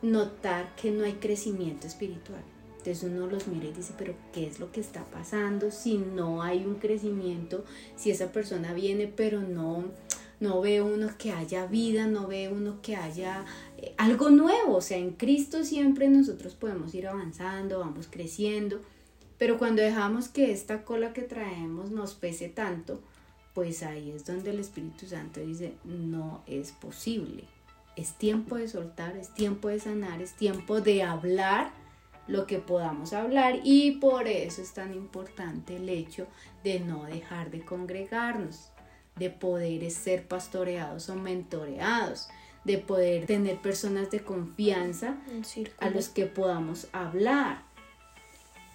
notar 0.00 0.74
que 0.76 0.90
no 0.90 1.04
hay 1.04 1.14
crecimiento 1.14 1.86
espiritual. 1.86 2.53
Entonces 2.84 3.10
uno 3.10 3.26
los 3.26 3.48
mira 3.48 3.64
y 3.64 3.72
dice, 3.72 3.94
pero 3.96 4.14
¿qué 4.30 4.46
es 4.46 4.60
lo 4.60 4.70
que 4.70 4.80
está 4.80 5.04
pasando 5.04 5.70
si 5.70 5.96
no 5.96 6.42
hay 6.42 6.66
un 6.66 6.74
crecimiento? 6.74 7.64
Si 7.96 8.10
esa 8.10 8.30
persona 8.30 8.74
viene 8.74 9.06
pero 9.06 9.40
no, 9.40 9.84
no 10.38 10.60
ve 10.60 10.82
uno 10.82 11.08
que 11.16 11.32
haya 11.32 11.64
vida, 11.64 12.06
no 12.06 12.26
ve 12.26 12.50
uno 12.50 12.82
que 12.82 12.96
haya 12.96 13.46
eh, 13.78 13.94
algo 13.96 14.28
nuevo. 14.28 14.76
O 14.76 14.80
sea, 14.82 14.98
en 14.98 15.12
Cristo 15.12 15.64
siempre 15.64 16.10
nosotros 16.10 16.54
podemos 16.56 16.94
ir 16.94 17.06
avanzando, 17.06 17.78
vamos 17.78 18.06
creciendo. 18.10 18.82
Pero 19.38 19.56
cuando 19.56 19.80
dejamos 19.80 20.28
que 20.28 20.52
esta 20.52 20.84
cola 20.84 21.14
que 21.14 21.22
traemos 21.22 21.90
nos 21.90 22.12
pese 22.12 22.50
tanto, 22.50 23.00
pues 23.54 23.82
ahí 23.82 24.10
es 24.10 24.26
donde 24.26 24.50
el 24.50 24.60
Espíritu 24.60 25.06
Santo 25.06 25.40
dice, 25.40 25.72
no 25.84 26.42
es 26.46 26.72
posible. 26.72 27.44
Es 27.96 28.12
tiempo 28.18 28.56
de 28.56 28.68
soltar, 28.68 29.16
es 29.16 29.32
tiempo 29.32 29.68
de 29.68 29.80
sanar, 29.80 30.20
es 30.20 30.34
tiempo 30.34 30.82
de 30.82 31.02
hablar 31.02 31.82
lo 32.26 32.46
que 32.46 32.58
podamos 32.58 33.12
hablar 33.12 33.60
y 33.64 33.92
por 33.92 34.28
eso 34.28 34.62
es 34.62 34.72
tan 34.72 34.94
importante 34.94 35.76
el 35.76 35.88
hecho 35.88 36.26
de 36.62 36.80
no 36.80 37.04
dejar 37.04 37.50
de 37.50 37.64
congregarnos, 37.64 38.70
de 39.16 39.30
poder 39.30 39.90
ser 39.90 40.26
pastoreados 40.26 41.08
o 41.08 41.16
mentoreados, 41.16 42.28
de 42.64 42.78
poder 42.78 43.26
tener 43.26 43.58
personas 43.58 44.10
de 44.10 44.20
confianza 44.20 45.18
a 45.78 45.90
los 45.90 46.08
que 46.08 46.26
podamos 46.26 46.88
hablar. 46.92 47.62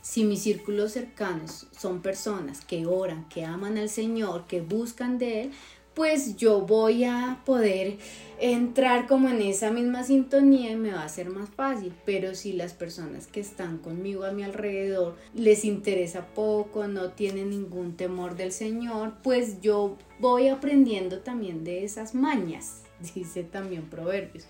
Si 0.02 0.24
mis 0.24 0.44
círculos 0.44 0.94
cercanos 0.94 1.68
son 1.78 2.02
personas 2.02 2.64
que 2.64 2.86
oran, 2.86 3.28
que 3.28 3.44
aman 3.44 3.78
al 3.78 3.90
Señor, 3.90 4.46
que 4.48 4.62
buscan 4.62 5.18
de 5.18 5.42
Él, 5.42 5.52
pues 6.00 6.38
yo 6.38 6.62
voy 6.62 7.04
a 7.04 7.42
poder 7.44 7.98
entrar 8.40 9.06
como 9.06 9.28
en 9.28 9.42
esa 9.42 9.70
misma 9.70 10.06
sintonía 10.06 10.72
y 10.72 10.78
me 10.78 10.94
va 10.94 11.04
a 11.04 11.10
ser 11.10 11.30
más 11.30 11.50
fácil. 11.50 11.94
Pero 12.06 12.36
si 12.36 12.54
las 12.54 12.72
personas 12.72 13.28
que 13.28 13.42
están 13.42 13.80
conmigo 13.80 14.24
a 14.24 14.32
mi 14.32 14.44
alrededor 14.44 15.18
les 15.34 15.66
interesa 15.66 16.28
poco, 16.28 16.88
no 16.88 17.10
tienen 17.10 17.50
ningún 17.50 17.98
temor 17.98 18.38
del 18.38 18.54
Señor, 18.54 19.16
pues 19.24 19.60
yo 19.60 19.98
voy 20.22 20.48
aprendiendo 20.48 21.20
también 21.20 21.66
de 21.66 21.84
esas 21.84 22.16
mañas, 22.16 22.84
dice 23.14 23.44
también 23.44 23.90
Proverbios. 23.90 24.46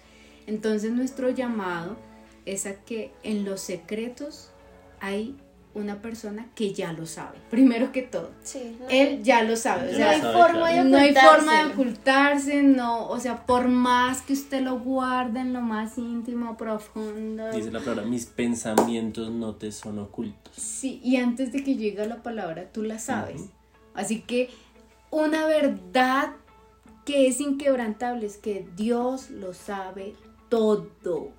Entonces 0.45 0.91
nuestro 0.91 1.31
llamado 1.31 1.97
es 2.45 2.67
a 2.67 2.75
que 2.75 3.11
en 3.23 3.43
los 3.43 3.59
secretos 3.59 4.51
hay 4.99 5.35
una 5.79 6.01
persona 6.01 6.47
que 6.55 6.73
ya 6.73 6.93
lo 6.93 7.05
sabe, 7.05 7.37
primero 7.49 7.91
que 7.91 8.01
todo. 8.01 8.31
Él 8.89 9.23
ya 9.23 9.43
lo 9.43 9.55
sabe, 9.55 9.91
o 9.91 9.95
sea, 9.95 10.17
no 10.17 10.27
hay 10.27 10.33
forma 10.33 10.69
de 10.69 10.83
no 10.83 10.97
hay 10.97 11.13
forma 11.13 11.63
de 11.63 11.73
ocultarse, 11.73 12.63
no, 12.63 13.07
o 13.07 13.19
sea, 13.19 13.45
por 13.45 13.67
más 13.67 14.21
que 14.21 14.33
usted 14.33 14.61
lo 14.61 14.79
guarde 14.79 15.39
en 15.39 15.53
lo 15.53 15.61
más 15.61 15.97
íntimo, 15.97 16.57
profundo. 16.57 17.51
Dice 17.51 17.71
la 17.71 17.79
palabra, 17.79 18.03
mis 18.03 18.25
pensamientos 18.25 19.31
no 19.31 19.55
te 19.55 19.71
son 19.71 19.99
ocultos. 19.99 20.53
Sí, 20.55 20.99
y 21.03 21.17
antes 21.17 21.51
de 21.51 21.63
que 21.63 21.75
llegue 21.75 22.05
la 22.07 22.21
palabra, 22.23 22.71
tú 22.71 22.83
la 22.83 22.99
sabes. 22.99 23.45
Así 23.93 24.21
que 24.21 24.49
una 25.11 25.45
verdad 25.45 26.33
que 27.05 27.27
es 27.27 27.41
inquebrantable 27.41 28.27
es 28.27 28.37
que 28.37 28.67
Dios 28.75 29.29
lo 29.29 29.53
sabe 29.53 30.13
todo 30.49 31.31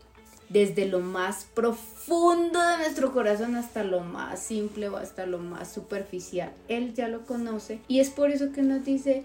desde 0.50 0.86
lo 0.86 0.98
más 0.98 1.46
profundo 1.54 2.60
de 2.60 2.76
nuestro 2.78 3.12
corazón 3.12 3.54
hasta 3.54 3.84
lo 3.84 4.00
más 4.00 4.42
simple 4.42 4.88
o 4.88 4.96
hasta 4.96 5.24
lo 5.24 5.38
más 5.38 5.72
superficial. 5.72 6.52
Él 6.68 6.92
ya 6.92 7.08
lo 7.08 7.24
conoce 7.24 7.78
y 7.88 8.00
es 8.00 8.10
por 8.10 8.30
eso 8.30 8.52
que 8.52 8.62
nos 8.62 8.84
dice 8.84 9.24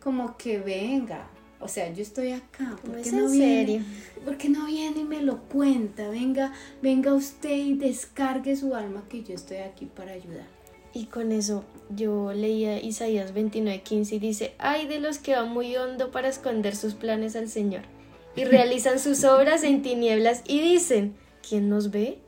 como 0.00 0.36
que 0.36 0.60
venga. 0.60 1.28
O 1.58 1.68
sea, 1.68 1.90
yo 1.90 2.02
estoy 2.02 2.32
acá. 2.32 2.76
¿Por 2.84 3.00
qué 3.00 3.10
no 3.10 3.30
viene? 3.30 3.82
Porque 4.26 4.50
no 4.50 4.66
viene 4.66 5.00
y 5.00 5.04
me 5.04 5.22
lo 5.22 5.40
cuenta? 5.44 6.10
Venga, 6.10 6.52
venga 6.82 7.14
usted 7.14 7.56
y 7.56 7.74
descargue 7.74 8.54
su 8.54 8.74
alma 8.74 9.04
que 9.08 9.24
yo 9.24 9.34
estoy 9.34 9.58
aquí 9.58 9.86
para 9.86 10.12
ayudar. 10.12 10.46
Y 10.92 11.06
con 11.06 11.32
eso 11.32 11.64
yo 11.88 12.34
leía 12.34 12.78
Isaías 12.82 13.34
29:15 13.34 14.12
y 14.12 14.18
dice, 14.18 14.54
ay 14.58 14.86
de 14.86 15.00
los 15.00 15.18
que 15.18 15.34
van 15.34 15.52
muy 15.52 15.74
hondo 15.76 16.10
para 16.10 16.28
esconder 16.28 16.76
sus 16.76 16.94
planes 16.94 17.34
al 17.34 17.48
Señor 17.48 17.95
y 18.36 18.44
realizan 18.44 18.98
sus 18.98 19.24
obras 19.24 19.64
en 19.64 19.82
tinieblas 19.82 20.42
y 20.46 20.60
dicen, 20.60 21.16
¿quién 21.46 21.68
nos 21.68 21.90
ve? 21.90 22.18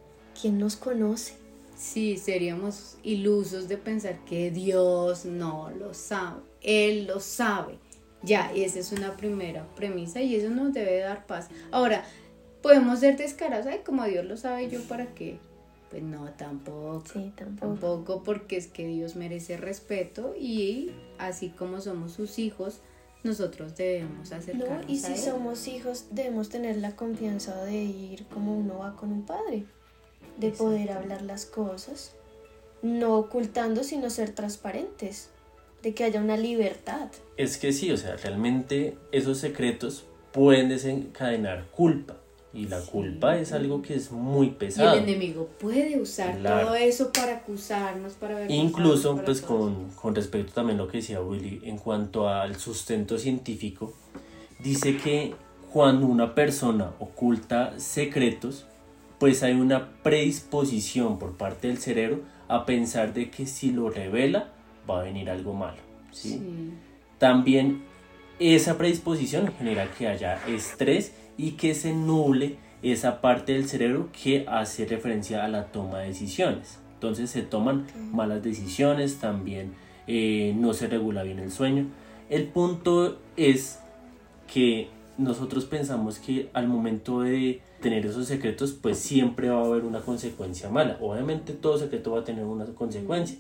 ¿Quién 0.41 0.59
nos 0.59 0.77
conoce? 0.77 1.35
Sí, 1.77 2.17
seríamos 2.17 2.97
ilusos 3.05 3.69
de 3.69 3.77
pensar 3.77 4.25
que 4.25 4.51
Dios 4.51 5.25
no 5.25 5.71
lo 5.71 5.95
sabe, 5.95 6.41
Él 6.61 7.07
lo 7.07 7.21
sabe. 7.21 7.79
Ya, 8.23 8.51
y 8.53 8.65
esa 8.65 8.81
es 8.81 8.91
una 8.91 9.17
primera 9.17 9.65
premisa 9.77 10.21
y 10.21 10.35
eso 10.35 10.51
nos 10.51 10.73
debe 10.73 10.99
dar 10.99 11.27
paz. 11.27 11.49
Ahora, 11.71 12.05
podemos 12.63 12.99
ser 12.99 13.17
descarados, 13.17 13.67
ay, 13.67 13.83
como 13.85 14.05
Dios 14.05 14.25
lo 14.25 14.37
sabe, 14.37 14.69
¿yo 14.69 14.83
para 14.83 15.15
qué? 15.15 15.39
Pues 15.91 16.03
no, 16.03 16.29
tampoco. 16.33 17.05
Sí, 17.13 17.33
tampoco. 17.37 17.67
Tampoco 17.67 18.23
porque 18.25 18.57
es 18.57 18.67
que 18.67 18.87
Dios 18.87 19.15
merece 19.15 19.57
respeto 19.57 20.35
y 20.39 20.91
así 21.19 21.51
como 21.51 21.81
somos 21.81 22.13
sus 22.13 22.39
hijos, 22.39 22.81
nosotros 23.25 23.77
debemos 23.77 24.33
acercarnos 24.33 24.87
no, 24.87 24.93
y 24.93 24.99
si 24.99 25.17
somos 25.17 25.67
hijos 25.67 26.07
debemos 26.11 26.49
tener 26.49 26.77
la 26.77 26.95
confianza 26.95 27.65
de 27.65 27.77
ir 27.77 28.27
como 28.27 28.57
uno 28.57 28.79
va 28.79 28.97
con 28.97 29.13
un 29.13 29.25
padre 29.25 29.65
de 30.39 30.51
poder 30.51 30.93
hablar 30.93 31.23
las 31.23 31.47
cosas 31.47 32.13
no 32.83 33.17
ocultando 33.17 33.83
sino 33.83 34.09
ser 34.11 34.31
transparentes 34.35 35.31
de 35.83 35.95
que 35.95 36.05
haya 36.05 36.21
una 36.21 36.37
libertad. 36.37 37.09
Es 37.37 37.57
que 37.57 37.73
sí 37.73 37.91
o 37.91 37.97
sea 37.97 38.17
realmente 38.17 38.97
esos 39.13 39.39
secretos 39.39 40.05
pueden 40.33 40.69
desencadenar 40.69 41.67
culpa 41.71 42.17
y 42.53 42.67
la 42.67 42.81
culpa 42.81 43.39
es 43.39 43.53
algo 43.53 43.83
que 43.83 43.95
es 43.95 44.11
muy 44.11 44.51
pesado. 44.51 44.95
Y 44.95 44.99
el 44.99 45.05
enemigo 45.05 45.49
puede 45.59 46.01
usar 46.01 46.39
todo 46.43 46.75
eso 46.75 47.13
para 47.13 47.37
acusarnos, 47.37 48.15
para 48.15 48.37
ver. 48.37 48.51
Incluso, 48.51 49.17
pues 49.25 49.43
con, 49.43 49.91
con, 49.91 50.15
respecto 50.15 50.53
también 50.55 50.79
a 50.79 50.85
lo 50.85 50.89
que 50.89 50.99
decía 50.99 51.21
Willy, 51.21 51.61
en 51.65 51.77
cuanto 51.77 52.29
al 52.29 52.57
sustento 52.57 53.19
científico, 53.19 53.93
dice 54.61 54.97
que 54.97 55.35
cuando 55.73 56.07
una 56.07 56.35
persona 56.35 56.93
oculta 56.99 57.79
secretos, 57.79 58.67
pues 59.19 59.43
hay 59.43 59.55
una 59.55 60.03
predisposición 60.03 61.19
por 61.19 61.37
parte 61.37 61.69
del 61.69 61.79
cerebro 61.79 62.23
a 62.49 62.65
pensar 62.65 63.13
de 63.13 63.31
que 63.31 63.47
si 63.47 63.73
lo 63.73 63.91
revela 63.91 64.53
va 64.89 65.01
a 65.01 65.03
venir 65.03 65.29
algo 65.29 65.53
malo. 65.53 65.77
¿sí? 66.13 66.41
También 67.19 67.83
esa 68.39 68.79
predisposición 68.79 69.53
genera 69.59 69.91
que 69.93 70.09
haya 70.09 70.41
estrés 70.47 71.13
y 71.39 71.53
que 71.53 71.75
se 71.75 71.95
nuble 71.95 72.57
esa 72.83 73.21
parte 73.21 73.55
del 73.55 73.69
cerebro 73.69 74.11
que 74.13 74.45
hace 74.49 74.85
referencia 74.85 75.45
a 75.45 75.49
la 75.49 75.67
toma 75.67 76.01
de 76.01 76.09
decisiones. 76.09 76.79
Entonces 76.95 77.31
se 77.31 77.43
toman 77.43 77.87
malas 78.13 78.43
decisiones, 78.43 79.19
también 79.19 79.73
eh, 80.07 80.55
no 80.57 80.75
se 80.75 80.89
regula 80.89 81.23
bien 81.23 81.39
el 81.39 81.51
sueño. 81.51 81.87
El 82.29 82.45
punto 82.49 83.19
es 83.37 83.79
que 84.53 84.89
nosotros 85.17 85.65
pensamos 85.65 86.19
que 86.19 86.51
al 86.53 86.69
momento 86.69 87.21
de 87.21 87.63
tener 87.81 88.05
esos 88.07 88.27
secretos, 88.27 88.73
pues 88.73 88.99
siempre 88.99 89.49
va 89.49 89.61
a 89.61 89.65
haber 89.65 89.85
una 89.85 90.01
consecuencia 90.01 90.69
mala. 90.71 90.99
Obviamente 91.01 91.53
todo 91.53 91.79
secreto 91.79 92.13
va 92.13 92.21
a 92.21 92.25
tener 92.25 92.45
una 92.45 92.65
consecuencia, 92.67 93.39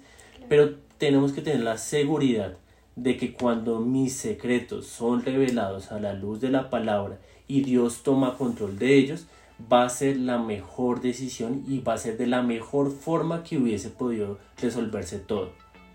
pero 0.48 0.76
tenemos 0.98 1.32
que 1.32 1.42
tener 1.42 1.60
la 1.60 1.78
seguridad 1.78 2.56
de 3.02 3.16
que 3.16 3.32
cuando 3.32 3.80
mis 3.80 4.14
secretos 4.14 4.86
son 4.86 5.24
revelados 5.24 5.92
a 5.92 6.00
la 6.00 6.14
luz 6.14 6.40
de 6.40 6.50
la 6.50 6.68
palabra 6.68 7.18
y 7.46 7.62
Dios 7.62 8.02
toma 8.02 8.36
control 8.36 8.78
de 8.78 8.96
ellos, 8.96 9.26
va 9.72 9.84
a 9.84 9.88
ser 9.88 10.16
la 10.16 10.38
mejor 10.38 11.00
decisión 11.00 11.64
y 11.66 11.80
va 11.80 11.94
a 11.94 11.98
ser 11.98 12.16
de 12.16 12.26
la 12.26 12.42
mejor 12.42 12.90
forma 12.90 13.42
que 13.42 13.58
hubiese 13.58 13.90
podido 13.90 14.38
resolverse 14.60 15.18
todo. 15.18 15.52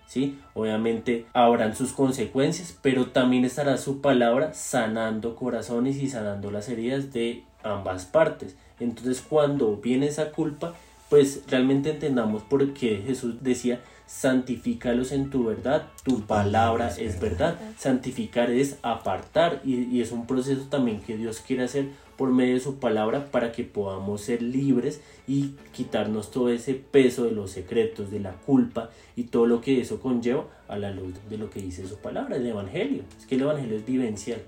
¿Sí? 0.07 0.39
Obviamente 0.53 1.25
habrán 1.33 1.75
sus 1.75 1.91
consecuencias, 1.91 2.77
pero 2.81 3.07
también 3.07 3.45
estará 3.45 3.77
su 3.77 3.99
palabra 4.01 4.53
sanando 4.53 5.35
corazones 5.35 5.97
y 5.97 6.09
sanando 6.09 6.51
las 6.51 6.69
heridas 6.69 7.13
de 7.13 7.43
ambas 7.63 8.05
partes. 8.05 8.55
Entonces 8.79 9.21
cuando 9.27 9.77
viene 9.77 10.07
esa 10.07 10.31
culpa, 10.31 10.75
pues 11.09 11.43
realmente 11.47 11.91
entendamos 11.91 12.43
por 12.43 12.73
qué 12.73 13.01
Jesús 13.05 13.43
decía, 13.43 13.81
santifícalos 14.05 15.11
en 15.11 15.29
tu 15.29 15.45
verdad, 15.45 15.87
tu 16.03 16.21
palabra 16.21 16.89
es 16.97 17.19
verdad. 17.19 17.59
Santificar 17.77 18.51
es 18.51 18.77
apartar 18.81 19.61
y, 19.63 19.83
y, 19.83 20.01
es 20.01 20.11
un 20.11 20.27
proceso 20.27 20.63
también 20.69 21.01
que 21.01 21.17
Dios 21.17 21.41
quiere 21.45 21.63
hacer 21.63 21.87
por 22.17 22.31
medio 22.31 22.53
de 22.53 22.59
su 22.59 22.75
palabra 22.77 23.31
para 23.31 23.51
que 23.51 23.63
podamos 23.63 24.21
ser 24.21 24.41
libres 24.41 25.01
y 25.27 25.55
quitarnos 25.71 26.31
todo 26.31 26.49
ese 26.49 26.75
peso 26.75 27.25
de 27.25 27.31
los 27.31 27.51
secretos, 27.51 28.11
de 28.11 28.19
la 28.19 28.33
culpa 28.33 28.89
y 29.15 29.23
todo 29.23 29.45
lo 29.45 29.61
que 29.61 29.81
eso 29.81 29.99
conlleva 29.99 30.45
a 30.67 30.77
la 30.77 30.91
luz 30.91 31.15
de 31.29 31.37
lo 31.37 31.49
que 31.49 31.61
dice 31.61 31.87
su 31.87 31.97
palabra, 31.97 32.35
el 32.35 32.45
Evangelio. 32.45 33.03
Es 33.19 33.25
que 33.25 33.35
el 33.35 33.41
Evangelio 33.41 33.77
es 33.77 33.85
vivencial. 33.85 34.41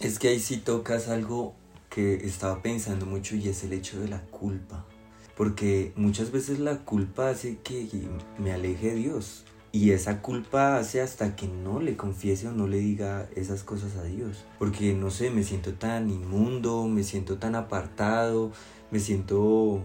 Es 0.00 0.18
que 0.18 0.28
ahí 0.28 0.38
sí 0.38 0.58
tocas 0.58 1.08
algo 1.08 1.54
que 1.88 2.14
estaba 2.14 2.62
pensando 2.62 3.04
mucho 3.06 3.36
y 3.36 3.48
es 3.48 3.64
el 3.64 3.72
hecho 3.72 4.00
de 4.00 4.08
la 4.08 4.20
culpa. 4.20 4.86
Porque 5.40 5.94
muchas 5.96 6.32
veces 6.32 6.58
la 6.58 6.84
culpa 6.84 7.30
hace 7.30 7.56
que 7.64 7.88
me 8.36 8.52
aleje 8.52 8.88
de 8.88 8.96
Dios. 8.96 9.46
Y 9.72 9.92
esa 9.92 10.20
culpa 10.20 10.76
hace 10.76 11.00
hasta 11.00 11.34
que 11.34 11.48
no 11.48 11.80
le 11.80 11.96
confiese 11.96 12.48
o 12.48 12.52
no 12.52 12.66
le 12.66 12.76
diga 12.76 13.26
esas 13.34 13.64
cosas 13.64 13.96
a 13.96 14.02
Dios. 14.02 14.44
Porque 14.58 14.92
no 14.92 15.08
sé, 15.08 15.30
me 15.30 15.42
siento 15.42 15.72
tan 15.72 16.10
inmundo, 16.10 16.86
me 16.88 17.04
siento 17.04 17.38
tan 17.38 17.54
apartado, 17.54 18.52
me 18.90 18.98
siento 18.98 19.82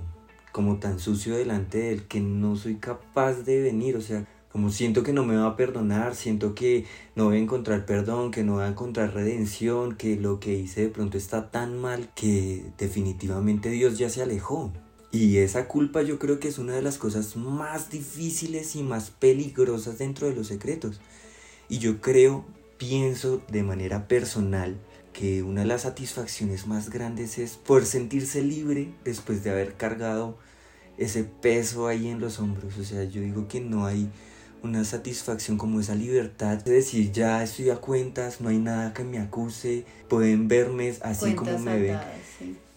como 0.52 0.76
tan 0.80 1.00
sucio 1.00 1.38
delante 1.38 1.78
de 1.78 1.94
Él 1.94 2.08
que 2.08 2.20
no 2.20 2.58
soy 2.58 2.76
capaz 2.76 3.36
de 3.44 3.62
venir. 3.62 3.96
O 3.96 4.02
sea, 4.02 4.28
como 4.52 4.72
siento 4.72 5.04
que 5.04 5.14
no 5.14 5.24
me 5.24 5.38
va 5.38 5.48
a 5.48 5.56
perdonar, 5.56 6.16
siento 6.16 6.54
que 6.54 6.84
no 7.16 7.28
voy 7.28 7.38
a 7.38 7.40
encontrar 7.40 7.86
perdón, 7.86 8.32
que 8.32 8.44
no 8.44 8.56
voy 8.56 8.66
a 8.66 8.68
encontrar 8.68 9.14
redención, 9.14 9.96
que 9.96 10.18
lo 10.18 10.42
que 10.42 10.54
hice 10.54 10.82
de 10.82 10.90
pronto 10.90 11.18
está 11.18 11.50
tan 11.50 11.80
mal 11.80 12.10
que 12.14 12.74
definitivamente 12.78 13.70
Dios 13.70 13.98
ya 13.98 14.10
se 14.10 14.22
alejó. 14.22 14.74
Y 15.16 15.38
esa 15.38 15.70
culpa 15.70 16.02
yo 16.02 16.20
creo 16.20 16.42
que 16.42 16.50
es 16.50 16.58
una 16.58 16.74
de 16.74 16.82
las 16.82 16.98
cosas 16.98 17.38
más 17.38 17.90
difíciles 17.90 18.76
y 18.76 18.84
más 18.84 19.12
peligrosas 19.12 19.98
dentro 19.98 20.28
de 20.28 20.36
los 20.36 20.48
secretos. 20.48 21.00
Y 21.70 21.80
yo 21.80 22.02
creo, 22.02 22.44
pienso 22.78 23.42
de 23.48 23.64
manera 23.64 24.10
personal, 24.10 24.78
que 25.14 25.42
una 25.42 25.62
de 25.62 25.68
las 25.68 25.84
satisfacciones 25.84 26.68
más 26.68 26.90
grandes 26.90 27.38
es 27.38 27.56
poder 27.56 27.86
sentirse 27.86 28.42
libre 28.42 28.94
después 29.06 29.42
de 29.42 29.52
haber 29.52 29.76
cargado 29.76 30.38
ese 30.98 31.24
peso 31.24 31.88
ahí 31.88 32.10
en 32.10 32.20
los 32.20 32.40
hombros. 32.40 32.78
O 32.78 32.84
sea, 32.84 33.06
yo 33.06 33.22
digo 33.22 33.48
que 33.48 33.62
no 33.62 33.86
hay 33.86 34.10
una 34.64 34.84
satisfacción 34.84 35.58
como 35.58 35.80
esa 35.80 35.96
libertad 35.96 36.58
de 36.58 36.74
decir 36.74 37.14
ya 37.14 37.42
estoy 37.42 37.70
a 37.70 37.78
cuentas, 37.78 38.42
no 38.42 38.50
hay 38.50 38.58
nada 38.58 38.94
que 38.94 39.06
me 39.06 39.20
acuse, 39.20 39.86
pueden 40.10 40.50
verme 40.50 40.94
así 41.02 41.36
como 41.36 41.58
me 41.58 41.80
ven. 41.80 42.00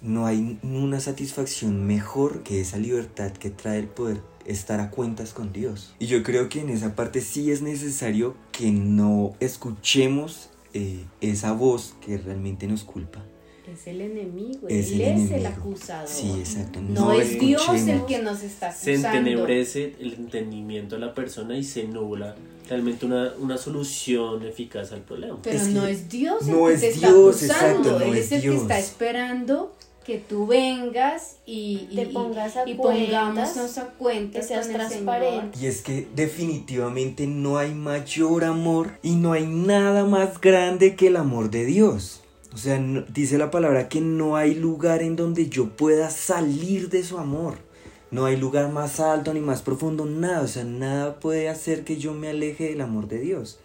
No 0.00 0.26
hay 0.26 0.58
una 0.62 1.00
satisfacción 1.00 1.86
mejor 1.86 2.42
que 2.44 2.60
esa 2.60 2.76
libertad 2.78 3.32
que 3.32 3.50
trae 3.50 3.78
el 3.80 3.88
poder 3.88 4.20
estar 4.46 4.78
a 4.80 4.90
cuentas 4.90 5.32
con 5.32 5.52
Dios. 5.52 5.94
Y 5.98 6.06
yo 6.06 6.22
creo 6.22 6.48
que 6.48 6.60
en 6.60 6.70
esa 6.70 6.94
parte 6.94 7.20
sí 7.20 7.50
es 7.50 7.62
necesario 7.62 8.34
que 8.52 8.70
no 8.70 9.34
escuchemos 9.40 10.50
eh, 10.74 11.04
esa 11.20 11.52
voz 11.52 11.94
que 12.04 12.16
realmente 12.18 12.66
nos 12.66 12.84
culpa. 12.84 13.24
Es 13.70 13.86
el 13.86 14.00
enemigo, 14.00 14.66
Es 14.68 14.92
él 14.92 15.00
el 15.02 15.08
es 15.18 15.30
el 15.30 15.32
enemigo. 15.40 15.48
acusador. 15.48 16.08
Sí, 16.08 16.30
exacto. 16.38 16.80
No, 16.80 17.06
No 17.06 17.12
es 17.12 17.38
Dios 17.38 17.68
el 17.86 18.06
que 18.06 18.22
nos 18.22 18.42
está 18.42 18.72
Se 18.72 18.92
acusando. 18.94 19.18
entenebrece 19.18 19.94
el 20.00 20.14
entendimiento 20.14 20.94
de 20.94 21.02
la 21.02 21.12
persona 21.14 21.54
y 21.58 21.64
se 21.64 21.84
nubla 21.84 22.34
realmente 22.66 23.04
una, 23.04 23.34
una 23.38 23.58
solución 23.58 24.42
eficaz 24.46 24.92
al 24.92 25.00
problema. 25.02 25.36
Pero 25.42 25.58
Es 25.58 25.64
que 25.68 25.74
no 25.74 25.86
es 25.86 26.08
Dios 26.08 26.46
el 26.48 26.52
no 26.52 26.66
que 26.66 26.74
es 26.74 26.80
te 26.80 26.88
está 26.88 27.08
Dios, 27.08 27.36
acusando. 27.42 27.80
exacto, 27.80 27.98
no 27.98 28.04
Él 28.06 28.14
es 28.18 28.24
es 28.26 28.32
el 28.32 28.40
Dios. 28.42 28.54
que 28.54 28.60
está 28.62 28.78
esperando 28.78 29.74
que 30.08 30.16
tú 30.16 30.46
vengas 30.46 31.36
y, 31.44 31.86
Te 31.94 32.04
y- 32.04 32.06
pongas 32.14 32.56
a 32.56 32.66
y 32.66 32.76
cuentas, 32.76 33.50
pongámonos 33.50 33.76
a 33.76 33.84
cuenta 33.90 34.40
que 34.40 34.46
seas 34.46 34.66
con 34.66 34.80
el 34.80 34.86
transparente. 34.88 35.58
Y 35.60 35.66
es 35.66 35.82
que 35.82 36.08
definitivamente 36.16 37.26
no 37.26 37.58
hay 37.58 37.74
mayor 37.74 38.44
amor 38.44 38.92
y 39.02 39.16
no 39.16 39.32
hay 39.34 39.46
nada 39.46 40.06
más 40.06 40.40
grande 40.40 40.96
que 40.96 41.08
el 41.08 41.16
amor 41.16 41.50
de 41.50 41.66
Dios. 41.66 42.22
O 42.54 42.56
sea, 42.56 42.78
no- 42.78 43.02
dice 43.02 43.36
la 43.36 43.50
palabra 43.50 43.90
que 43.90 44.00
no 44.00 44.36
hay 44.36 44.54
lugar 44.54 45.02
en 45.02 45.14
donde 45.14 45.50
yo 45.50 45.68
pueda 45.76 46.08
salir 46.08 46.88
de 46.88 47.04
su 47.04 47.18
amor. 47.18 47.58
No 48.10 48.24
hay 48.24 48.38
lugar 48.38 48.72
más 48.72 49.00
alto 49.00 49.34
ni 49.34 49.40
más 49.40 49.60
profundo, 49.60 50.06
nada. 50.06 50.40
O 50.40 50.48
sea, 50.48 50.64
nada 50.64 51.20
puede 51.20 51.50
hacer 51.50 51.84
que 51.84 51.98
yo 51.98 52.14
me 52.14 52.28
aleje 52.30 52.70
del 52.70 52.80
amor 52.80 53.08
de 53.08 53.18
Dios. 53.18 53.60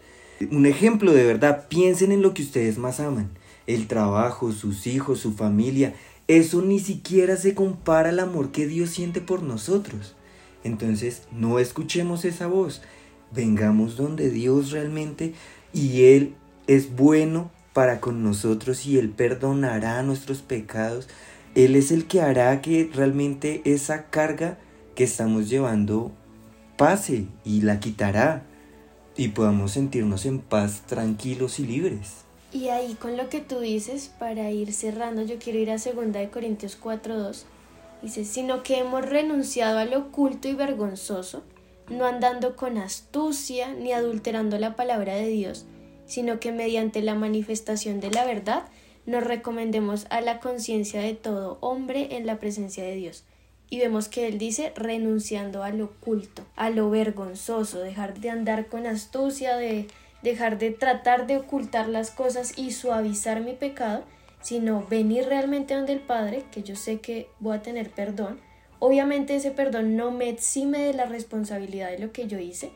Un 0.50 0.66
ejemplo 0.66 1.14
de 1.14 1.24
verdad, 1.24 1.68
piensen 1.70 2.12
en 2.12 2.20
lo 2.20 2.34
que 2.34 2.42
ustedes 2.42 2.76
más 2.76 3.00
aman. 3.00 3.30
El 3.66 3.86
trabajo, 3.86 4.52
sus 4.52 4.86
hijos, 4.86 5.20
su 5.20 5.32
familia. 5.32 5.94
Eso 6.26 6.62
ni 6.62 6.78
siquiera 6.78 7.36
se 7.36 7.54
compara 7.54 8.08
al 8.08 8.18
amor 8.18 8.50
que 8.50 8.66
Dios 8.66 8.90
siente 8.90 9.20
por 9.20 9.42
nosotros. 9.42 10.16
Entonces, 10.62 11.22
no 11.30 11.58
escuchemos 11.58 12.24
esa 12.24 12.46
voz. 12.46 12.80
Vengamos 13.30 13.96
donde 13.96 14.30
Dios 14.30 14.70
realmente 14.70 15.34
y 15.72 16.04
Él 16.04 16.34
es 16.66 16.96
bueno 16.96 17.50
para 17.74 18.00
con 18.00 18.22
nosotros 18.22 18.86
y 18.86 18.98
Él 18.98 19.10
perdonará 19.10 20.02
nuestros 20.02 20.40
pecados. 20.40 21.08
Él 21.54 21.76
es 21.76 21.92
el 21.92 22.06
que 22.06 22.22
hará 22.22 22.62
que 22.62 22.90
realmente 22.94 23.60
esa 23.64 24.06
carga 24.06 24.58
que 24.94 25.04
estamos 25.04 25.50
llevando 25.50 26.12
pase 26.76 27.26
y 27.44 27.60
la 27.60 27.80
quitará 27.80 28.44
y 29.16 29.28
podamos 29.28 29.72
sentirnos 29.72 30.26
en 30.26 30.38
paz, 30.40 30.82
tranquilos 30.86 31.58
y 31.60 31.66
libres. 31.66 32.23
Y 32.54 32.68
ahí 32.68 32.94
con 32.94 33.16
lo 33.16 33.28
que 33.28 33.40
tú 33.40 33.58
dices, 33.58 34.12
para 34.16 34.48
ir 34.52 34.72
cerrando, 34.72 35.22
yo 35.22 35.40
quiero 35.40 35.58
ir 35.58 35.72
a 35.72 35.76
2 35.76 36.12
de 36.12 36.30
Corintios 36.30 36.78
4:2. 36.80 37.46
Dice, 38.00 38.24
sino 38.24 38.62
que 38.62 38.78
hemos 38.78 39.04
renunciado 39.04 39.78
al 39.78 39.92
oculto 39.92 40.46
y 40.46 40.54
vergonzoso, 40.54 41.42
no 41.88 42.06
andando 42.06 42.54
con 42.54 42.78
astucia 42.78 43.74
ni 43.74 43.92
adulterando 43.92 44.56
la 44.56 44.76
palabra 44.76 45.16
de 45.16 45.26
Dios, 45.26 45.64
sino 46.06 46.38
que 46.38 46.52
mediante 46.52 47.02
la 47.02 47.16
manifestación 47.16 47.98
de 47.98 48.12
la 48.12 48.24
verdad 48.24 48.66
nos 49.04 49.24
recomendemos 49.24 50.06
a 50.10 50.20
la 50.20 50.38
conciencia 50.38 51.00
de 51.00 51.14
todo 51.14 51.58
hombre 51.60 52.16
en 52.16 52.24
la 52.24 52.38
presencia 52.38 52.84
de 52.84 52.94
Dios. 52.94 53.24
Y 53.68 53.80
vemos 53.80 54.06
que 54.08 54.28
él 54.28 54.38
dice 54.38 54.72
renunciando 54.76 55.64
al 55.64 55.80
oculto, 55.80 56.44
a 56.54 56.70
lo 56.70 56.88
vergonzoso, 56.88 57.80
dejar 57.80 58.20
de 58.20 58.30
andar 58.30 58.68
con 58.68 58.86
astucia, 58.86 59.56
de 59.56 59.88
dejar 60.24 60.58
de 60.58 60.70
tratar 60.70 61.26
de 61.26 61.36
ocultar 61.36 61.86
las 61.86 62.10
cosas 62.10 62.58
y 62.58 62.72
suavizar 62.72 63.42
mi 63.42 63.52
pecado, 63.52 64.02
sino 64.40 64.84
venir 64.88 65.26
realmente 65.26 65.74
donde 65.74 65.92
el 65.92 66.00
Padre, 66.00 66.44
que 66.50 66.62
yo 66.62 66.76
sé 66.76 66.98
que 67.00 67.28
voy 67.40 67.58
a 67.58 67.62
tener 67.62 67.90
perdón. 67.90 68.40
Obviamente 68.78 69.36
ese 69.36 69.50
perdón 69.50 69.96
no 69.96 70.10
me 70.10 70.30
exime 70.30 70.78
de 70.78 70.94
la 70.94 71.04
responsabilidad 71.04 71.90
de 71.90 71.98
lo 71.98 72.10
que 72.12 72.26
yo 72.26 72.38
hice, 72.38 72.72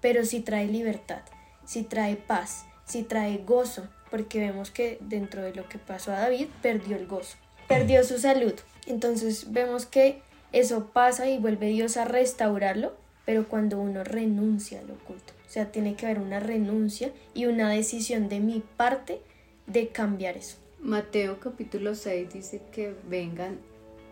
pero 0.00 0.24
sí 0.24 0.40
trae 0.40 0.66
libertad, 0.66 1.22
sí 1.64 1.82
trae 1.82 2.16
paz, 2.16 2.66
sí 2.84 3.02
trae 3.02 3.38
gozo, 3.38 3.88
porque 4.10 4.38
vemos 4.38 4.70
que 4.70 4.98
dentro 5.00 5.42
de 5.42 5.54
lo 5.54 5.68
que 5.68 5.78
pasó 5.78 6.12
a 6.12 6.20
David 6.20 6.48
perdió 6.60 6.96
el 6.96 7.06
gozo, 7.06 7.38
perdió 7.66 8.04
su 8.04 8.18
salud. 8.18 8.54
Entonces 8.86 9.52
vemos 9.52 9.86
que 9.86 10.20
eso 10.52 10.90
pasa 10.92 11.28
y 11.28 11.38
vuelve 11.38 11.68
Dios 11.68 11.96
a 11.96 12.04
restaurarlo, 12.04 12.92
pero 13.24 13.48
cuando 13.48 13.78
uno 13.78 14.04
renuncia 14.04 14.80
al 14.80 14.90
oculto. 14.90 15.39
O 15.50 15.52
sea, 15.52 15.72
tiene 15.72 15.96
que 15.96 16.06
haber 16.06 16.20
una 16.20 16.38
renuncia 16.38 17.10
y 17.34 17.46
una 17.46 17.70
decisión 17.70 18.28
de 18.28 18.38
mi 18.38 18.62
parte 18.76 19.20
de 19.66 19.88
cambiar 19.88 20.36
eso. 20.36 20.58
Mateo 20.78 21.40
capítulo 21.40 21.96
6 21.96 22.32
dice 22.32 22.62
que 22.70 22.94
vengan 23.08 23.58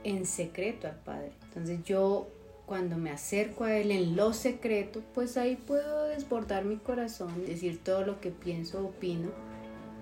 en 0.03 0.27
secreto 0.27 0.89
al 0.89 0.97
Padre. 0.97 1.31
Entonces 1.45 1.79
yo 1.85 2.27
cuando 2.67 2.97
me 2.97 3.13
acerco 3.13 3.63
a 3.63 3.77
Él 3.77 3.93
en 3.93 4.17
lo 4.17 4.33
secreto, 4.33 5.01
pues 5.15 5.37
ahí 5.37 5.55
puedo 5.55 6.09
desbordar 6.09 6.65
mi 6.65 6.77
corazón, 6.77 7.47
decir 7.47 7.85
todo 7.85 8.05
lo 8.05 8.21
que 8.21 8.33
pienso, 8.33 8.85
opino. 8.85 9.31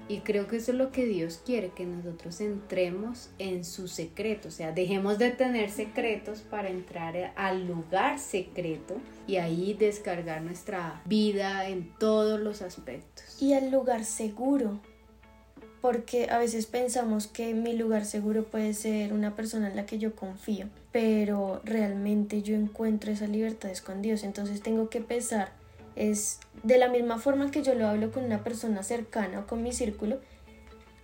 Y 0.09 0.21
creo 0.21 0.47
que 0.47 0.57
eso 0.57 0.71
es 0.71 0.79
lo 0.79 0.93
que 0.93 1.05
Dios 1.05 1.41
quiere, 1.45 1.71
que 1.71 1.85
nosotros 1.85 2.41
entremos 2.41 3.31
en 3.39 3.65
su 3.65 3.89
secreto, 3.89 4.49
o 4.49 4.51
sea, 4.53 4.71
dejemos 4.71 5.19
de 5.19 5.31
tener 5.31 5.71
secretos 5.71 6.43
para 6.43 6.69
entrar 6.69 7.33
al 7.35 7.67
lugar 7.67 8.21
secreto 8.21 8.97
y 9.27 9.37
ahí 9.37 9.75
descargar 9.75 10.43
nuestra 10.43 11.03
vida 11.07 11.69
en 11.69 11.93
todos 11.99 12.39
los 12.39 12.63
aspectos. 12.63 13.43
Y 13.43 13.55
al 13.55 13.73
lugar 13.73 14.05
seguro, 14.05 14.81
porque 15.81 16.29
a 16.31 16.39
veces 16.39 16.67
pensamos 16.67 17.27
que 17.27 17.55
mi 17.55 17.73
lugar 17.73 18.05
seguro 18.05 18.45
puede 18.45 18.75
ser 18.75 19.13
una 19.13 19.35
persona 19.35 19.69
en 19.69 19.77
la 19.77 19.87
que 19.87 19.99
yo 19.99 20.15
confío, 20.15 20.69
pero 20.93 21.61
realmente 21.65 22.43
yo 22.43 22.55
encuentro 22.55 23.11
esa 23.11 23.27
libertad 23.27 23.71
con 23.85 24.03
Dios, 24.03 24.23
entonces 24.23 24.63
tengo 24.63 24.89
que 24.89 25.01
pesar 25.01 25.53
Es 25.97 26.39
de 26.63 26.79
la 26.79 26.89
misma 26.89 27.19
forma 27.19 27.51
que 27.51 27.63
yo 27.63 27.75
lo 27.75 27.89
hablo 27.89 28.13
con 28.13 28.25
una 28.25 28.45
persona 28.45 28.83
cercana 28.83 29.41
o 29.41 29.47
con 29.47 29.63
mi 29.63 29.73
círculo, 29.73 30.21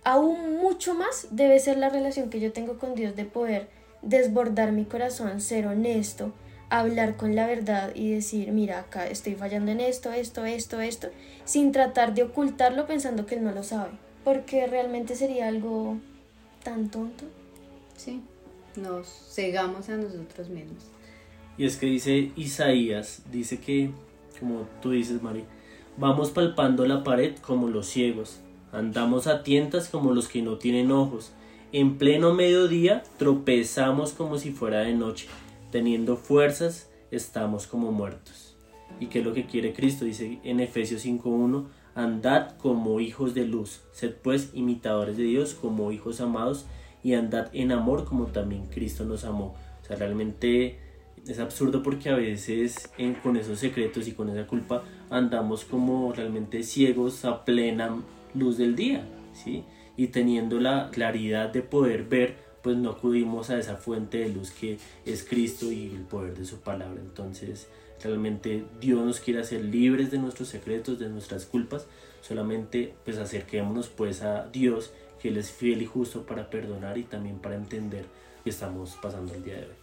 aún 0.03 0.57
mucho 0.57 0.93
más 0.93 1.27
debe 1.31 1.59
ser 1.59 1.77
la 1.77 1.89
relación 1.89 2.29
que 2.29 2.39
yo 2.39 2.51
tengo 2.51 2.77
con 2.77 2.95
Dios 2.95 3.15
de 3.15 3.25
poder 3.25 3.67
desbordar 4.01 4.71
mi 4.71 4.85
corazón, 4.85 5.41
ser 5.41 5.67
honesto, 5.67 6.33
hablar 6.69 7.17
con 7.17 7.35
la 7.35 7.47
verdad 7.47 7.91
y 7.95 8.11
decir, 8.11 8.51
mira, 8.51 8.79
acá 8.79 9.07
estoy 9.07 9.35
fallando 9.35 9.71
en 9.71 9.79
esto, 9.79 10.11
esto, 10.11 10.45
esto, 10.45 10.81
esto, 10.81 11.09
sin 11.45 11.71
tratar 11.71 12.13
de 12.13 12.23
ocultarlo 12.23 12.87
pensando 12.87 13.25
que 13.25 13.35
él 13.35 13.43
no 13.43 13.51
lo 13.51 13.63
sabe, 13.63 13.91
porque 14.23 14.67
realmente 14.67 15.15
sería 15.15 15.47
algo 15.47 15.97
tan 16.63 16.89
tonto. 16.89 17.25
Sí, 17.95 18.21
nos 18.75 19.07
cegamos 19.33 19.87
a 19.89 19.97
nosotros 19.97 20.49
mismos. 20.49 20.83
Y 21.57 21.65
es 21.65 21.77
que 21.77 21.85
dice 21.85 22.31
Isaías, 22.35 23.21
dice 23.31 23.59
que, 23.59 23.91
como 24.43 24.67
tú 24.81 24.91
dices, 24.91 25.21
Mari, 25.23 25.45
vamos 25.97 26.31
palpando 26.31 26.85
la 26.85 27.01
pared 27.03 27.37
como 27.37 27.69
los 27.69 27.87
ciegos, 27.87 28.41
andamos 28.73 29.25
a 29.27 29.41
tientas 29.41 29.87
como 29.87 30.11
los 30.11 30.27
que 30.27 30.41
no 30.41 30.57
tienen 30.57 30.91
ojos, 30.91 31.31
en 31.71 31.97
pleno 31.97 32.33
mediodía 32.33 33.03
tropezamos 33.17 34.11
como 34.11 34.37
si 34.37 34.51
fuera 34.51 34.79
de 34.79 34.93
noche, 34.93 35.27
teniendo 35.71 36.17
fuerzas 36.17 36.91
estamos 37.09 37.67
como 37.67 37.93
muertos. 37.93 38.57
¿Y 38.99 39.05
qué 39.05 39.19
es 39.19 39.25
lo 39.25 39.33
que 39.33 39.45
quiere 39.45 39.71
Cristo? 39.71 40.03
Dice 40.03 40.39
en 40.43 40.59
Efesios 40.59 41.05
5.1, 41.05 41.65
andad 41.95 42.57
como 42.57 42.99
hijos 42.99 43.33
de 43.33 43.45
luz, 43.45 43.81
sed 43.93 44.15
pues 44.21 44.49
imitadores 44.53 45.15
de 45.15 45.23
Dios 45.23 45.53
como 45.53 45.93
hijos 45.93 46.19
amados 46.19 46.65
y 47.01 47.13
andad 47.13 47.47
en 47.53 47.71
amor 47.71 48.03
como 48.03 48.25
también 48.25 48.67
Cristo 48.67 49.05
nos 49.05 49.23
amó. 49.23 49.55
O 49.81 49.85
sea, 49.85 49.95
realmente 49.95 50.82
es 51.27 51.39
absurdo 51.39 51.83
porque 51.83 52.09
a 52.09 52.15
veces 52.15 52.89
con 53.21 53.37
esos 53.37 53.59
secretos 53.59 54.07
y 54.07 54.11
con 54.11 54.29
esa 54.29 54.45
culpa 54.45 54.83
andamos 55.09 55.63
como 55.63 56.11
realmente 56.11 56.63
ciegos 56.63 57.23
a 57.25 57.45
plena 57.45 58.01
luz 58.33 58.57
del 58.57 58.75
día, 58.75 59.07
¿sí? 59.33 59.63
Y 59.95 60.07
teniendo 60.07 60.59
la 60.59 60.89
claridad 60.91 61.49
de 61.49 61.61
poder 61.61 62.03
ver, 62.05 62.35
pues 62.61 62.77
no 62.77 62.91
acudimos 62.91 63.49
a 63.49 63.59
esa 63.59 63.75
fuente 63.75 64.19
de 64.19 64.29
luz 64.29 64.51
que 64.51 64.77
es 65.05 65.23
Cristo 65.23 65.71
y 65.71 65.91
el 65.91 66.03
poder 66.03 66.35
de 66.37 66.45
su 66.45 66.61
palabra. 66.61 66.99
Entonces, 66.99 67.67
realmente 68.01 68.65
Dios 68.81 69.05
nos 69.05 69.19
quiere 69.19 69.41
hacer 69.41 69.63
libres 69.63 70.11
de 70.11 70.17
nuestros 70.17 70.49
secretos, 70.49 70.99
de 70.99 71.09
nuestras 71.09 71.45
culpas, 71.45 71.87
solamente 72.21 72.95
pues 73.05 73.17
acerquémonos 73.17 73.89
pues 73.89 74.23
a 74.23 74.47
Dios, 74.47 74.91
que 75.21 75.29
Él 75.29 75.37
es 75.37 75.51
fiel 75.51 75.81
y 75.81 75.85
justo 75.85 76.25
para 76.25 76.49
perdonar 76.49 76.97
y 76.97 77.03
también 77.03 77.37
para 77.39 77.55
entender 77.55 78.05
que 78.43 78.49
estamos 78.49 78.97
pasando 79.01 79.33
el 79.33 79.43
día 79.43 79.55
de 79.55 79.65
hoy. 79.67 79.82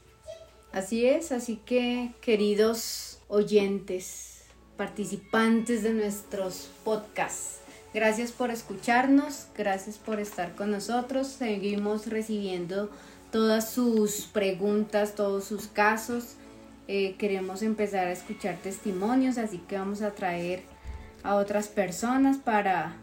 Así 0.72 1.04
es, 1.04 1.32
así 1.32 1.56
que 1.56 2.12
queridos 2.20 3.18
oyentes, 3.26 4.42
participantes 4.76 5.82
de 5.82 5.92
nuestros 5.92 6.70
podcasts, 6.84 7.58
gracias 7.92 8.30
por 8.30 8.50
escucharnos, 8.50 9.48
gracias 9.56 9.98
por 9.98 10.20
estar 10.20 10.54
con 10.54 10.70
nosotros, 10.70 11.26
seguimos 11.26 12.06
recibiendo 12.06 12.88
todas 13.32 13.72
sus 13.72 14.26
preguntas, 14.26 15.16
todos 15.16 15.44
sus 15.44 15.66
casos, 15.66 16.36
eh, 16.86 17.16
queremos 17.18 17.62
empezar 17.62 18.06
a 18.06 18.12
escuchar 18.12 18.56
testimonios, 18.62 19.38
así 19.38 19.58
que 19.58 19.76
vamos 19.76 20.02
a 20.02 20.12
traer 20.12 20.62
a 21.24 21.34
otras 21.34 21.66
personas 21.66 22.36
para 22.38 22.96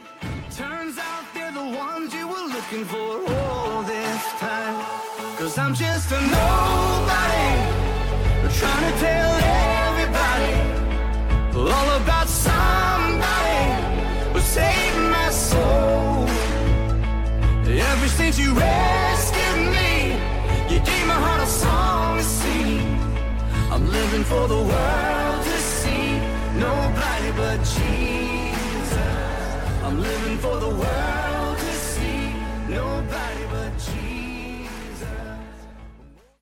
turns 0.54 0.98
out 0.98 1.34
ones 1.72 2.14
you 2.14 2.28
were 2.28 2.48
looking 2.56 2.86
for 2.86 3.12
all 3.34 3.84
this 3.84 4.24
time. 4.40 4.84
Cause 5.38 5.58
I'm 5.58 5.74
just 5.74 6.12
a 6.12 6.20
nobody. 6.22 7.50
Trying 8.60 8.92
to 8.92 9.00
tell 9.00 9.32
everybody 9.88 10.54
all 11.56 11.90
about 12.02 12.28
somebody 12.28 13.62
who 14.34 14.40
saved 14.40 14.98
my 15.18 15.30
soul. 15.30 16.28
Ever 17.92 18.08
since 18.08 18.38
you 18.38 18.54
rescued 18.54 19.62
me, 19.78 20.14
you 20.74 20.80
gave 20.80 21.06
my 21.08 21.20
heart 21.26 21.42
a 21.42 21.48
song 21.48 22.18
to 22.18 22.24
sing. 22.24 23.00
I'm 23.72 23.86
living 23.90 24.24
for 24.24 24.48
the 24.48 24.62
world 24.72 25.44
to 25.44 25.58
see. 25.78 26.20
Nobody 26.58 27.32
but 27.38 27.58
Jesus. 27.60 28.98
I'm 29.86 30.02
living 30.02 30.38
for 30.40 30.60
the 30.60 30.70
world. 30.70 31.29
Nobody 32.70 33.39